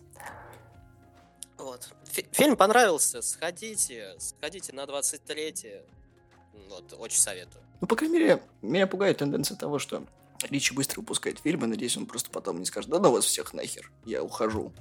Вот. 1.56 1.88
Фи- 2.04 2.28
фильм 2.32 2.56
понравился, 2.56 3.22
сходите, 3.22 4.14
сходите 4.18 4.72
на 4.74 4.86
23 4.86 5.82
Вот, 6.68 6.94
очень 6.98 7.18
советую. 7.20 7.64
Ну, 7.80 7.86
по 7.86 7.96
крайней 7.96 8.18
мере, 8.18 8.42
меня 8.62 8.86
пугает 8.86 9.18
тенденция 9.18 9.56
того, 9.56 9.78
что 9.78 10.04
Ричи 10.42 10.74
быстро 10.74 11.00
выпускает 11.00 11.38
фильмы, 11.38 11.66
надеюсь, 11.66 11.96
он 11.96 12.06
просто 12.06 12.30
потом 12.30 12.58
не 12.60 12.66
скажет, 12.66 12.90
да 12.90 12.98
на 12.98 13.10
вас 13.10 13.24
всех 13.24 13.52
нахер, 13.52 13.90
я 14.04 14.22
ухожу. 14.22 14.72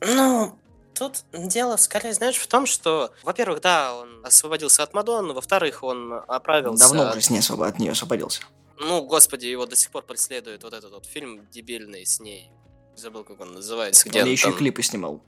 Ну, 0.00 0.58
тут 0.98 1.24
дело 1.32 1.76
скорее, 1.76 2.12
знаешь, 2.12 2.36
в 2.36 2.46
том, 2.46 2.66
что, 2.66 3.12
во-первых, 3.22 3.60
да, 3.60 3.94
он 3.94 4.24
освободился 4.24 4.82
от 4.82 4.94
Мадонны, 4.94 5.32
во-вторых, 5.32 5.82
он 5.82 6.12
оправился... 6.26 6.88
Давно 6.88 7.10
уже 7.10 7.20
с 7.20 7.30
ней 7.30 7.38
освоб... 7.38 7.62
от 7.62 7.78
нее 7.78 7.92
освободился. 7.92 8.42
Ну, 8.78 9.02
господи, 9.02 9.46
его 9.46 9.66
до 9.66 9.76
сих 9.76 9.90
пор 9.90 10.02
преследует 10.02 10.62
вот 10.62 10.72
этот 10.72 10.92
вот 10.92 11.06
фильм 11.06 11.48
дебильный 11.50 12.06
с 12.06 12.20
ней. 12.20 12.50
Забыл, 12.96 13.24
как 13.24 13.40
он 13.40 13.52
называется. 13.52 14.08
Где 14.08 14.20
он, 14.20 14.26
он 14.26 14.32
еще 14.32 14.48
там... 14.48 14.56
клипы 14.56 14.82
снимал. 14.82 15.22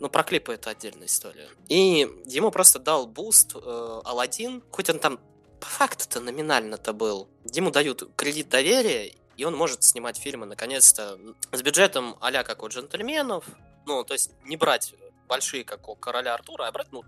Ну, 0.00 0.08
про 0.08 0.22
клипы 0.22 0.54
это 0.54 0.70
отдельная 0.70 1.06
история. 1.06 1.48
И 1.68 2.08
ему 2.26 2.50
просто 2.50 2.78
дал 2.78 3.06
буст 3.06 3.54
э, 3.54 4.00
Алладин, 4.04 4.62
хоть 4.70 4.90
он 4.90 4.98
там 4.98 5.20
по 5.60 5.66
факту-то 5.66 6.20
номинально-то 6.20 6.92
был. 6.92 7.28
Ему 7.52 7.70
дают 7.70 8.10
кредит 8.16 8.48
доверия, 8.48 9.14
и 9.36 9.44
он 9.44 9.54
может 9.54 9.82
снимать 9.84 10.16
фильмы, 10.16 10.46
наконец-то, 10.46 11.18
с 11.52 11.62
бюджетом 11.62 12.16
а 12.20 12.30
как 12.42 12.62
у 12.62 12.68
джентльменов, 12.68 13.44
ну, 13.86 14.04
то 14.04 14.14
есть 14.14 14.32
не 14.44 14.56
брать 14.56 14.94
большие, 15.30 15.64
как 15.64 15.88
у 15.88 15.94
короля 15.94 16.34
Артура, 16.34 16.66
а 16.66 16.72
брать, 16.72 16.88
ну, 16.90 17.04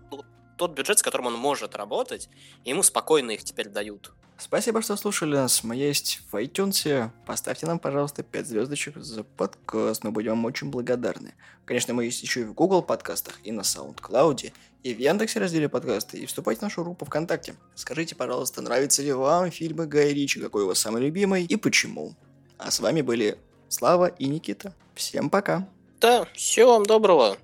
тот 0.57 0.71
бюджет, 0.71 0.97
с 0.99 1.03
которым 1.03 1.27
он 1.27 1.35
может 1.35 1.75
работать, 1.75 2.29
и 2.63 2.69
ему 2.69 2.81
спокойно 2.81 3.31
их 3.31 3.43
теперь 3.43 3.69
дают. 3.69 4.13
Спасибо, 4.37 4.81
что 4.81 4.95
слушали 4.95 5.35
нас. 5.35 5.63
Мы 5.63 5.75
есть 5.75 6.21
в 6.31 6.35
iTunes. 6.35 7.11
Поставьте 7.25 7.65
нам, 7.67 7.79
пожалуйста, 7.79 8.23
5 8.23 8.47
звездочек 8.47 8.97
за 8.97 9.23
подкаст. 9.23 10.03
Мы 10.03 10.11
будем 10.11 10.31
вам 10.31 10.45
очень 10.45 10.69
благодарны. 10.69 11.35
Конечно, 11.65 11.93
мы 11.93 12.05
есть 12.05 12.23
еще 12.23 12.41
и 12.41 12.43
в 12.43 12.53
Google 12.53 12.81
подкастах, 12.81 13.39
и 13.43 13.51
на 13.51 13.61
SoundCloud, 13.61 14.51
и 14.83 14.93
в 14.93 14.99
Яндексе 14.99 15.39
разделе 15.39 15.69
подкасты, 15.69 16.17
и 16.17 16.25
вступайте 16.25 16.59
в 16.59 16.63
нашу 16.63 16.83
группу 16.83 17.05
ВКонтакте. 17.05 17.55
Скажите, 17.75 18.15
пожалуйста, 18.15 18.61
нравятся 18.61 19.03
ли 19.03 19.13
вам 19.13 19.51
фильмы 19.51 19.85
Гая 19.85 20.11
Ричи, 20.11 20.41
какой 20.41 20.63
у 20.63 20.67
вас 20.67 20.79
самый 20.79 21.03
любимый 21.03 21.45
и 21.45 21.55
почему. 21.55 22.15
А 22.57 22.71
с 22.71 22.79
вами 22.79 23.01
были 23.01 23.37
Слава 23.69 24.07
и 24.07 24.25
Никита. 24.25 24.73
Всем 24.95 25.29
пока. 25.29 25.67
Да, 26.01 26.25
всего 26.33 26.73
вам 26.73 26.85
доброго. 26.85 27.37